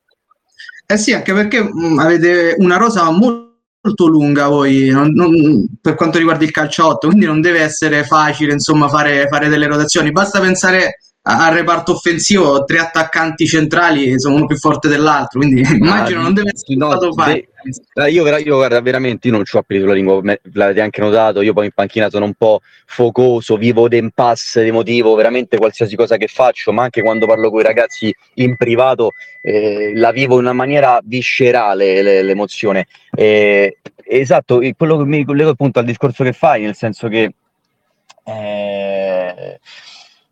Eh 0.90 0.98
sì, 0.98 1.14
anche 1.14 1.34
perché 1.34 1.62
mh, 1.62 1.72
mm, 1.74 2.00
avete 2.00 2.56
una 2.58 2.78
rosa 2.78 3.10
molto 3.12 3.48
molto 3.88 4.08
lunga 4.08 4.48
voi 4.48 4.90
non, 4.90 5.12
non, 5.14 5.66
per 5.80 5.96
quanto 5.96 6.18
riguarda 6.18 6.44
il 6.44 6.52
calciotto, 6.52 7.08
quindi 7.08 7.26
non 7.26 7.40
deve 7.40 7.62
essere 7.62 8.04
facile 8.04 8.52
insomma 8.52 8.90
fare, 8.90 9.28
fare 9.28 9.48
delle 9.48 9.68
rotazioni. 9.68 10.12
Basta 10.12 10.40
pensare 10.40 10.98
al 11.30 11.54
reparto 11.54 11.92
offensivo 11.92 12.64
tre 12.64 12.80
attaccanti 12.80 13.46
centrali 13.46 14.18
sono 14.18 14.36
uno 14.36 14.46
più 14.46 14.56
forte 14.56 14.88
dell'altro, 14.88 15.42
quindi 15.42 15.62
ah, 15.62 15.74
immagino 15.74 16.22
non 16.22 16.34
deve 16.34 16.52
essere 16.54 16.76
no, 16.78 16.90
stato 16.90 17.12
facile. 17.12 17.50
Eh, 17.96 18.12
io, 18.12 18.26
io 18.38 18.56
guarda, 18.56 18.80
veramente 18.80 19.28
io 19.28 19.34
non 19.34 19.44
ci 19.44 19.58
ho 19.58 19.60
appeso 19.60 19.86
la 19.86 19.94
lingua, 19.94 20.22
l'avete 20.54 20.80
anche 20.80 21.02
notato, 21.02 21.42
io 21.42 21.52
poi 21.52 21.66
in 21.66 21.72
panchina 21.74 22.10
sono 22.10 22.24
un 22.24 22.34
po' 22.34 22.62
focoso, 22.86 23.58
vivo 23.58 23.90
d'impasse 23.90 24.64
emotivo, 24.64 25.16
veramente 25.16 25.58
qualsiasi 25.58 25.98
cosa 25.98 26.16
che 26.16 26.28
faccio, 26.28 26.72
ma 26.72 26.84
anche 26.84 27.02
quando 27.02 27.26
parlo 27.26 27.50
con 27.50 27.60
i 27.60 27.64
ragazzi 27.64 28.16
in 28.36 28.56
privato 28.56 29.12
eh, 29.42 29.92
la 29.96 30.12
vivo 30.12 30.36
in 30.36 30.44
una 30.44 30.54
maniera 30.54 31.02
viscerale 31.04 32.24
l'emozione. 32.24 32.88
Eh, 33.12 33.80
esatto, 34.06 34.62
quello 34.78 34.98
che 34.98 35.04
mi 35.04 35.26
collego 35.26 35.50
appunto 35.50 35.80
al 35.80 35.86
discorso 35.86 36.24
che 36.24 36.32
fai, 36.32 36.62
nel 36.62 36.76
senso 36.76 37.10
che... 37.10 37.34
Eh, 38.24 39.60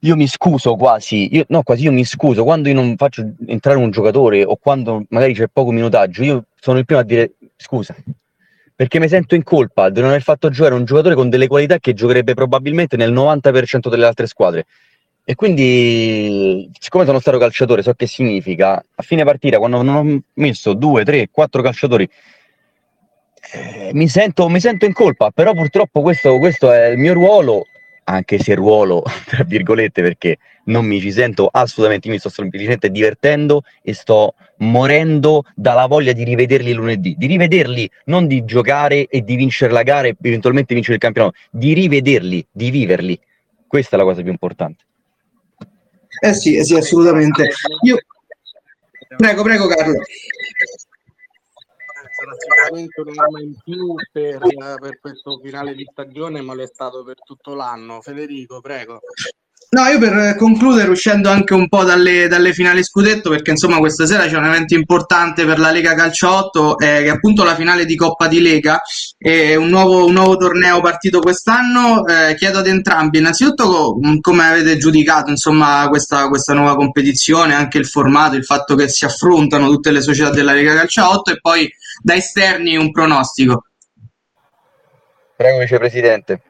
io 0.05 0.15
mi 0.15 0.27
scuso 0.27 0.75
quasi, 0.75 1.35
io, 1.35 1.45
no, 1.49 1.63
quasi 1.63 1.85
io 1.85 1.91
mi 1.91 2.05
scuso 2.05 2.43
quando 2.43 2.67
io 2.69 2.75
non 2.75 2.95
faccio 2.95 3.27
entrare 3.47 3.77
un 3.79 3.89
giocatore 3.89 4.43
o 4.43 4.55
quando 4.57 5.03
magari 5.09 5.33
c'è 5.33 5.47
poco 5.51 5.71
minutaggio, 5.71 6.23
io 6.23 6.43
sono 6.59 6.77
il 6.77 6.85
primo 6.85 7.01
a 7.01 7.03
dire 7.03 7.33
scusa, 7.57 7.95
perché 8.75 8.99
mi 8.99 9.07
sento 9.07 9.33
in 9.33 9.43
colpa 9.43 9.89
di 9.89 10.01
non 10.01 10.09
aver 10.09 10.21
fatto 10.21 10.49
giocare 10.49 10.75
un 10.75 10.85
giocatore 10.85 11.15
con 11.15 11.29
delle 11.29 11.47
qualità 11.47 11.79
che 11.79 11.93
giocherebbe 11.93 12.35
probabilmente 12.35 12.97
nel 12.97 13.11
90% 13.11 13.89
delle 13.89 14.05
altre 14.05 14.27
squadre. 14.27 14.65
E 15.27 15.33
quindi, 15.33 16.69
siccome 16.79 17.05
sono 17.05 17.19
stato 17.19 17.39
calciatore, 17.39 17.81
so 17.81 17.93
che 17.93 18.05
significa 18.05 18.75
a 18.93 19.01
fine 19.01 19.23
partita, 19.23 19.57
quando 19.57 19.81
non 19.81 19.95
ho 19.95 20.23
messo 20.33 20.73
due, 20.73 21.03
tre, 21.03 21.29
quattro 21.31 21.63
calciatori, 21.63 22.07
eh, 23.53 23.89
mi, 23.93 24.07
sento, 24.07 24.47
mi, 24.49 24.59
sento, 24.59 24.85
in 24.85 24.93
colpa, 24.93 25.31
però 25.31 25.53
purtroppo 25.53 26.01
questo, 26.01 26.37
questo 26.37 26.71
è 26.71 26.89
il 26.89 26.99
mio 26.99 27.13
ruolo 27.13 27.65
anche 28.05 28.39
se 28.39 28.55
ruolo, 28.55 29.03
tra 29.25 29.43
virgolette, 29.43 30.01
perché 30.01 30.37
non 30.65 30.85
mi 30.85 30.99
ci 30.99 31.11
sento 31.11 31.47
assolutamente, 31.51 32.09
mi 32.09 32.17
sto 32.17 32.29
semplicemente 32.29 32.89
divertendo 32.89 33.63
e 33.81 33.93
sto 33.93 34.35
morendo 34.57 35.43
dalla 35.55 35.85
voglia 35.85 36.13
di 36.13 36.23
rivederli 36.23 36.73
lunedì, 36.73 37.15
di 37.17 37.25
rivederli, 37.27 37.89
non 38.05 38.27
di 38.27 38.45
giocare 38.45 39.07
e 39.07 39.23
di 39.23 39.35
vincere 39.35 39.71
la 39.71 39.83
gara 39.83 40.07
e 40.07 40.15
eventualmente 40.21 40.73
vincere 40.73 40.95
il 40.95 41.01
campionato, 41.01 41.35
di 41.51 41.73
rivederli, 41.73 42.45
di 42.51 42.69
viverli. 42.71 43.19
Questa 43.67 43.95
è 43.95 43.99
la 43.99 44.05
cosa 44.05 44.21
più 44.21 44.31
importante. 44.31 44.83
Eh 46.21 46.33
sì, 46.33 46.55
eh 46.55 46.63
sì, 46.63 46.75
assolutamente. 46.75 47.49
Io... 47.83 47.97
Prego, 49.17 49.43
prego 49.43 49.67
Carlo 49.67 50.01
sarà 52.25 52.65
sicuramente 52.65 53.01
un'arma 53.01 53.39
in 53.41 53.55
più 53.63 53.95
per, 54.11 54.39
per, 54.79 54.99
questo 54.99 55.39
finale 55.43 55.75
di 55.75 55.87
stagione, 55.89 56.41
ma 56.41 56.53
lo 56.53 56.63
è 56.63 56.67
stato 56.67 57.03
per 57.03 57.15
tutto 57.23 57.53
l'anno. 57.53 58.01
Federico, 58.01 58.61
prego. 58.61 59.01
No, 59.75 59.83
io 59.87 59.99
per 59.99 60.35
concludere, 60.37 60.89
uscendo 60.89 61.29
anche 61.29 61.53
un 61.53 61.67
po' 61.67 61.83
dalle, 61.83 62.29
dalle 62.29 62.53
finali 62.53 62.81
scudetto, 62.81 63.29
perché 63.29 63.51
insomma 63.51 63.79
questa 63.79 64.05
sera 64.05 64.25
c'è 64.25 64.37
un 64.37 64.45
evento 64.45 64.73
importante 64.73 65.43
per 65.43 65.59
la 65.59 65.69
Lega 65.69 65.93
Calcio 65.93 66.29
8, 66.29 66.79
eh, 66.79 66.85
che 66.85 67.05
è 67.05 67.09
appunto 67.09 67.43
la 67.43 67.55
finale 67.55 67.85
di 67.85 67.97
Coppa 67.97 68.27
di 68.27 68.39
Lega, 68.39 68.79
è 69.17 69.55
un 69.55 69.67
nuovo, 69.67 70.05
un 70.05 70.13
nuovo 70.13 70.37
torneo 70.37 70.79
partito 70.79 71.19
quest'anno. 71.19 72.05
Eh, 72.05 72.35
chiedo 72.35 72.59
ad 72.59 72.67
entrambi, 72.67 73.17
innanzitutto 73.17 73.99
come 74.21 74.47
avete 74.47 74.77
giudicato 74.77 75.29
insomma 75.29 75.87
questa, 75.89 76.29
questa 76.29 76.53
nuova 76.53 76.75
competizione, 76.75 77.53
anche 77.53 77.77
il 77.77 77.85
formato, 77.85 78.37
il 78.37 78.45
fatto 78.45 78.75
che 78.75 78.87
si 78.87 79.03
affrontano 79.03 79.67
tutte 79.67 79.91
le 79.91 80.01
società 80.01 80.29
della 80.29 80.53
Lega 80.53 80.73
Calcio 80.73 81.05
8 81.05 81.31
e 81.31 81.39
poi 81.41 81.69
da 82.01 82.15
esterni 82.15 82.75
un 82.77 82.91
pronostico. 82.91 83.65
Prego 85.35 85.59
vicepresidente. 85.59 86.41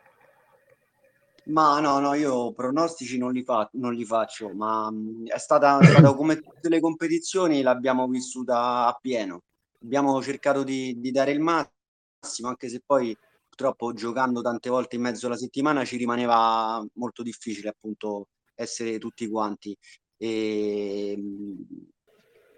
Ma 1.46 1.80
no, 1.80 2.00
no, 2.00 2.14
io 2.16 2.54
pronostici 2.54 3.18
non 3.18 3.32
li, 3.32 3.44
fa- 3.44 3.70
non 3.74 3.94
li 3.94 4.04
faccio, 4.04 4.52
ma 4.54 4.90
mh, 4.90 5.28
è 5.28 5.38
stata, 5.38 5.78
è 5.80 5.86
stata 5.86 6.14
come 6.16 6.40
tutte 6.40 6.70
le 6.70 6.80
competizioni, 6.80 7.62
l'abbiamo 7.62 8.08
vissuta 8.08 8.88
a 8.88 8.98
pieno. 9.00 9.42
Abbiamo 9.84 10.22
cercato 10.24 10.64
di, 10.64 11.00
di 11.00 11.12
dare 11.12 11.32
il 11.32 11.40
massimo, 11.40 12.48
anche 12.48 12.68
se 12.70 12.82
poi 12.84 13.16
purtroppo 13.48 13.94
giocando 13.94 14.42
tante 14.42 14.70
volte 14.70 14.96
in 14.96 15.04
mezzo 15.04 15.28
alla 15.28 15.38
settimana 15.38 15.86
ci 15.86 15.98
rimaneva 15.98 16.84
molto 16.94 17.22
difficile 17.22 17.70
appunto 17.70 18.30
essere 18.56 18.98
tutti 18.98 19.28
quanti. 19.28 19.78
E, 20.18 21.16
mh, 21.16 21.94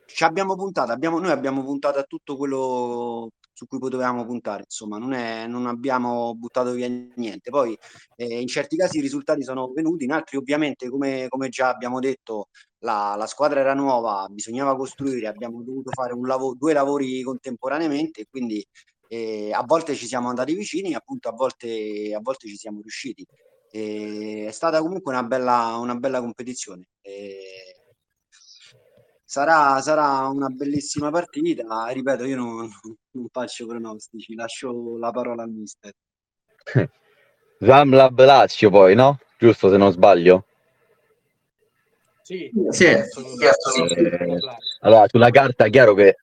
ci 0.07 0.23
abbiamo 0.23 0.55
puntato, 0.55 0.91
abbiamo, 0.91 1.19
noi 1.19 1.31
abbiamo 1.31 1.63
puntato 1.63 1.99
a 1.99 2.03
tutto 2.03 2.37
quello 2.37 3.29
su 3.53 3.65
cui 3.67 3.79
potevamo 3.79 4.25
puntare, 4.25 4.63
insomma, 4.63 4.97
non, 4.97 5.13
è, 5.13 5.47
non 5.47 5.65
abbiamo 5.65 6.35
buttato 6.35 6.71
via 6.71 6.87
niente. 7.15 7.49
Poi 7.49 7.77
eh, 8.15 8.39
in 8.39 8.47
certi 8.47 8.77
casi 8.77 8.99
i 8.99 9.01
risultati 9.01 9.43
sono 9.43 9.71
venuti, 9.73 10.05
in 10.05 10.11
altri 10.11 10.37
ovviamente, 10.37 10.89
come, 10.89 11.27
come 11.27 11.49
già 11.49 11.69
abbiamo 11.69 11.99
detto, 11.99 12.49
la, 12.79 13.15
la, 13.17 13.25
squadra 13.25 13.59
era 13.59 13.73
nuova, 13.73 14.27
bisognava 14.29 14.75
costruire, 14.75 15.27
abbiamo 15.27 15.63
dovuto 15.63 15.91
fare 15.91 16.13
lav- 16.21 16.55
due 16.55 16.73
lavori 16.73 17.21
contemporaneamente, 17.23 18.27
quindi 18.29 18.63
eh, 19.07 19.51
a 19.51 19.63
volte 19.65 19.95
ci 19.95 20.05
siamo 20.05 20.29
andati 20.29 20.53
vicini, 20.53 20.93
appunto 20.93 21.29
a 21.29 21.31
volte, 21.33 22.13
a 22.15 22.19
volte 22.21 22.47
ci 22.47 22.57
siamo 22.57 22.79
riusciti. 22.81 23.25
E 23.71 24.45
è 24.47 24.51
stata 24.51 24.81
comunque 24.81 25.11
una 25.11 25.23
bella, 25.23 25.77
una 25.77 25.95
bella 25.95 26.19
competizione. 26.19 26.89
E 27.01 27.76
Sarà, 29.29 29.81
sarà, 29.81 30.25
una 30.29 30.47
bellissima 30.47 31.11
partita. 31.11 31.87
Ripeto, 31.89 32.23
io 32.23 32.37
non, 32.37 32.69
non, 33.11 33.27
faccio 33.29 33.67
pronostici, 33.67 34.35
lascio 34.35 34.97
la 34.97 35.11
parola 35.11 35.43
al 35.43 35.49
mister. 35.49 35.91
Zamlab 37.59 38.17
Lazio 38.23 38.69
poi, 38.69 38.95
no? 38.95 39.19
Giusto 39.37 39.69
se 39.69 39.75
non 39.75 39.91
sbaglio? 39.91 40.45
Sì, 42.21 42.49
sì. 42.69 42.85
Eh, 42.85 43.03
allora, 44.79 45.07
sulla 45.09 45.29
carta 45.29 45.65
è 45.65 45.69
chiaro 45.69 45.93
che 45.93 46.19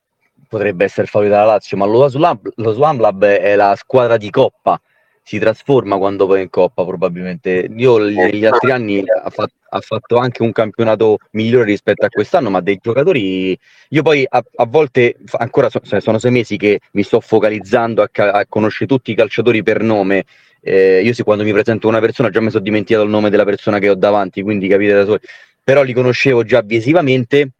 potrebbe 0.49 0.85
essere 0.85 1.07
favorita 1.07 1.37
la 1.41 1.45
Lazio, 1.45 1.77
ma 1.77 1.85
lo, 1.85 2.09
lo 2.09 2.73
Swamlab 2.73 3.23
è 3.23 3.55
la 3.55 3.77
squadra 3.77 4.17
di 4.17 4.31
coppa 4.31 4.81
si 5.27 5.39
trasforma 5.39 5.97
quando 5.97 6.27
va 6.27 6.39
in 6.39 6.51
coppa 6.51 6.85
probabilmente. 6.85 7.67
Io 7.75 7.97
negli 7.97 8.45
altri 8.45 8.71
anni 8.71 8.99
ha, 9.01 9.31
fatto, 9.31 9.55
ha 9.71 9.81
fatto 9.81 10.17
anche 10.19 10.43
un 10.43 10.53
campionato 10.53 11.17
migliore 11.31 11.65
rispetto 11.65 12.05
a 12.05 12.11
quest'anno, 12.11 12.51
ma 12.51 12.61
dei 12.61 12.79
giocatori 12.81 13.59
io 13.89 14.03
poi 14.03 14.27
a, 14.29 14.45
a 14.57 14.67
volte 14.67 15.17
ancora 15.39 15.71
so, 15.71 15.81
sono 15.99 16.19
sei 16.19 16.31
mesi 16.31 16.59
che 16.59 16.81
mi 16.93 17.03
sto 17.03 17.21
focalizzando 17.21 18.03
a, 18.03 18.09
a 18.13 18.47
conoscere 18.47 18.87
tutti 18.87 19.13
i 19.13 19.15
calciatori 19.15 19.63
per 19.63 19.83
nome. 19.83 20.27
Eh, 20.61 21.01
io 21.03 21.15
sì, 21.15 21.23
quando 21.23 21.43
mi 21.43 21.53
presento 21.53 21.89
una 21.89 22.01
persona 22.01 22.29
già 22.29 22.41
mi 22.41 22.51
sono 22.51 22.63
dimenticato 22.63 23.05
il 23.05 23.11
nome 23.11 23.31
della 23.31 23.45
persona 23.45 23.79
che 23.79 23.89
ho 23.89 23.95
davanti, 23.95 24.43
quindi 24.43 24.69
capite 24.69 24.93
da 24.93 25.05
soli. 25.07 25.21
Però 25.65 25.83
li 25.83 25.95
conoscevo 25.95 26.45
già 26.45 26.61
visivamente 26.61 27.53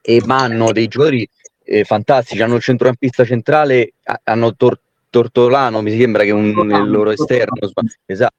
e 0.00 0.22
ma 0.24 0.38
hanno 0.38 0.70
dei 0.70 0.86
giocatori 0.86 1.28
eh, 1.64 1.82
fantastici, 1.82 2.40
hanno 2.40 2.54
il 2.54 2.62
centrocampista 2.62 3.24
centrale, 3.24 3.94
hanno 4.22 4.54
tor- 4.54 4.78
Tortolano, 5.10 5.80
mi 5.82 5.96
sembra 5.96 6.22
che 6.22 6.30
un 6.30 6.48
il 6.48 6.90
loro 6.90 7.10
esterno, 7.10 7.56
esatto, 8.06 8.34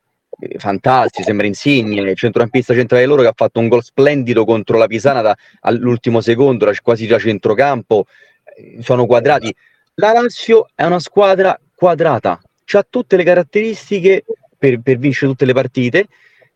fantastico, 0.58 1.24
sembra 1.24 1.48
Insigne, 1.48 2.02
il 2.02 2.16
centrocampista 2.16 2.74
centrale 2.74 3.06
loro 3.06 3.22
che 3.22 3.28
ha 3.28 3.34
fatto 3.36 3.60
un 3.60 3.68
gol 3.68 3.84
splendido 3.84 4.46
contro 4.46 4.78
la 4.78 4.88
Pisana 4.88 5.22
da, 5.22 5.36
all'ultimo 5.62 6.22
secondo, 6.22 6.72
quasi 6.82 7.08
da 7.08 7.18
centrocampo, 7.18 8.06
eh, 8.56 8.78
sono 8.82 9.06
quadrati. 9.06 9.54
La 9.96 10.14
Lazio 10.14 10.70
è 10.76 10.86
una 10.86 11.00
squadra 11.00 11.60
quadrata, 11.76 12.40
ha 12.72 12.88
tutte 12.88 13.16
le 13.18 13.24
caratteristiche 13.24 14.24
per, 14.58 14.80
per 14.82 14.98
vincere 14.98 15.32
tutte 15.32 15.46
le 15.46 15.54
partite, 15.54 16.08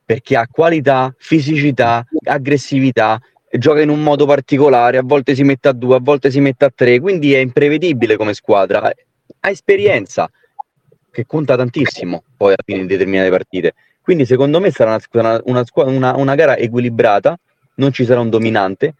perché 0.06 0.36
ha 0.38 0.47
qualità, 0.49 1.13
fisicità, 1.17 2.06
aggressività, 2.26 3.19
gioca 3.49 3.82
in 3.82 3.89
un 3.89 4.02
modo 4.02 4.26
particolare, 4.26 4.97
a 4.97 5.04
volte 5.04 5.36
si 5.36 5.43
mette 5.43 5.69
a 5.69 5.73
due, 5.73 5.95
a 5.95 5.99
volte 6.02 6.32
si 6.32 6.39
mette 6.39 6.65
a 6.65 6.71
tre, 6.73 6.99
quindi 6.99 7.34
è 7.34 7.39
imprevedibile 7.39 8.15
come 8.15 8.34
squadra 8.34 8.93
ha 9.39 9.49
esperienza 9.49 10.29
che 11.12 11.25
conta 11.25 11.55
tantissimo 11.55 12.23
poi 12.36 12.49
alla 12.49 12.63
fine 12.65 12.81
in 12.81 12.88
determinate 12.88 13.29
partite. 13.29 13.73
Quindi 14.01 14.25
secondo 14.25 14.59
me 14.59 14.71
sarà 14.71 14.99
una, 15.12 15.41
una, 15.45 15.63
una, 15.75 16.15
una 16.15 16.36
gara 16.36 16.57
equilibrata, 16.57 17.39
non 17.75 17.91
ci 17.91 18.03
sarà 18.03 18.19
un 18.19 18.29
dominante. 18.29 18.95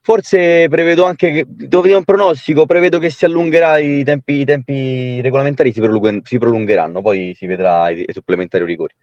Forse 0.00 0.66
prevedo 0.68 1.04
anche 1.04 1.30
che, 1.30 1.44
devo 1.46 1.82
dire 1.82 1.94
un 1.94 2.04
pronostico, 2.04 2.66
prevedo 2.66 2.98
che 2.98 3.08
si 3.08 3.24
allungherà 3.24 3.78
i 3.78 4.02
tempi, 4.02 4.40
i 4.40 4.44
tempi 4.44 5.20
regolamentari, 5.20 5.72
si, 5.72 5.80
prolung- 5.80 6.26
si 6.26 6.38
prolungheranno, 6.38 7.00
poi 7.00 7.34
si 7.36 7.46
vedrà 7.46 7.88
i, 7.88 8.00
i 8.00 8.12
supplementari 8.12 8.64
rigori 8.64 8.94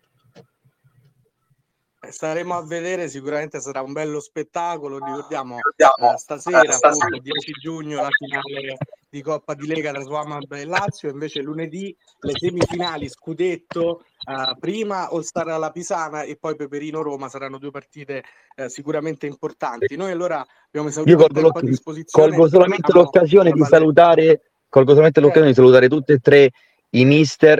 staremo 2.12 2.56
a 2.56 2.66
vedere, 2.66 3.08
sicuramente 3.08 3.60
sarà 3.60 3.82
un 3.82 3.94
bello 3.94 4.20
spettacolo. 4.20 4.98
Ricordiamo 4.98 5.58
eh, 5.58 6.18
stasera, 6.18 6.62
appunto, 6.62 7.20
10 7.22 7.52
giugno, 7.62 8.02
la 8.02 8.10
finale 8.10 8.78
di 9.10 9.22
Coppa 9.24 9.56
di 9.56 9.66
Lega 9.66 9.92
tra 9.92 10.02
Swamab 10.02 10.52
e 10.54 10.66
Lazio, 10.66 11.10
invece 11.10 11.42
lunedì 11.42 11.96
le 12.20 12.34
semifinali 12.36 13.10
scudetto, 13.10 14.02
eh, 14.02 14.56
prima 14.60 15.10
All 15.10 15.22
Star 15.22 15.48
alla 15.48 15.72
Pisana 15.72 16.22
e 16.22 16.38
poi 16.40 16.56
Peperino 16.56 17.02
Roma 17.02 17.28
saranno 17.28 17.58
due 17.58 17.72
partite 17.72 18.24
eh, 18.56 18.70
sicuramente 18.70 19.26
importanti. 19.26 19.96
Noi 19.96 20.12
allora 20.12 20.46
abbiamo 20.68 20.90
esaurito 20.90 21.26
il 21.26 21.32
tempo 21.32 21.58
a 21.58 21.62
disposizione. 21.62 22.30
Colgo 22.30 22.48
solamente 22.48 22.92
l'occasione 22.94 23.52
di 23.52 23.64
salutare, 23.64 24.42
colgo 24.70 24.92
solamente 24.92 25.20
l'occasione 25.20 25.50
di 25.50 25.56
salutare 25.56 25.90
tutti 25.90 26.12
e 26.12 26.20
tre 26.20 26.52
i 26.92 27.06
mister, 27.06 27.60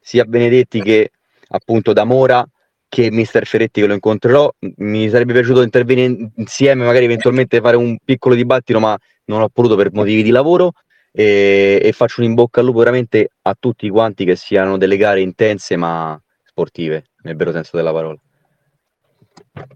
sia 0.00 0.24
Benedetti 0.24 0.80
che 0.80 1.10
appunto 1.48 1.92
da 1.92 2.04
Mora 2.04 2.46
che 2.88 3.10
mister 3.10 3.46
Ferretti 3.46 3.82
che 3.82 3.86
lo 3.86 3.92
incontrerò. 3.92 4.50
Mi 4.76 5.10
sarebbe 5.10 5.34
piaciuto 5.34 5.60
intervenire 5.60 6.30
insieme, 6.36 6.86
magari 6.86 7.04
eventualmente 7.04 7.60
fare 7.60 7.76
un 7.76 7.98
piccolo 8.02 8.34
dibattito, 8.34 8.80
ma 8.80 8.98
non 9.28 9.40
ho 9.40 9.48
potuto 9.48 9.76
per 9.76 9.92
motivi 9.92 10.22
di 10.22 10.30
lavoro. 10.30 10.72
E, 11.10 11.80
e 11.82 11.92
faccio 11.92 12.20
un 12.20 12.26
in 12.26 12.34
bocca 12.34 12.60
al 12.60 12.66
lupo 12.66 12.80
veramente 12.80 13.30
a 13.42 13.56
tutti 13.58 13.88
quanti 13.88 14.24
che 14.24 14.36
siano 14.36 14.76
delle 14.76 14.96
gare 14.96 15.20
intense 15.20 15.74
ma 15.76 16.20
sportive, 16.44 17.06
nel 17.22 17.34
vero 17.34 17.50
senso 17.50 17.76
della 17.76 17.92
parola. 17.92 18.18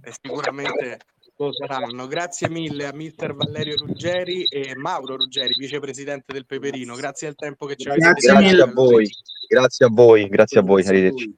E 0.03 0.13
sicuramente 0.21 0.99
lo 1.37 1.53
saranno. 1.53 2.07
Grazie 2.07 2.49
mille 2.49 2.87
a 2.87 2.93
mister 2.93 3.35
Valerio 3.35 3.77
Ruggeri 3.77 4.45
e 4.45 4.75
Mauro 4.77 5.17
Ruggeri, 5.17 5.55
vicepresidente 5.57 6.33
del 6.33 6.47
Peperino. 6.47 6.95
Grazie 6.95 7.29
al 7.29 7.35
tempo 7.35 7.67
che 7.67 7.77
ci 7.77 7.89
avete 7.89 8.05
Grazie, 8.05 8.33
grazie 8.33 8.63
a 8.63 8.73
voi, 8.73 9.11
grazie 9.49 9.87
a 9.87 9.89
voi, 9.91 10.29
grazie 10.29 10.61
a 10.61 10.63
voi, 10.63 10.87
arrivederci. 10.87 11.31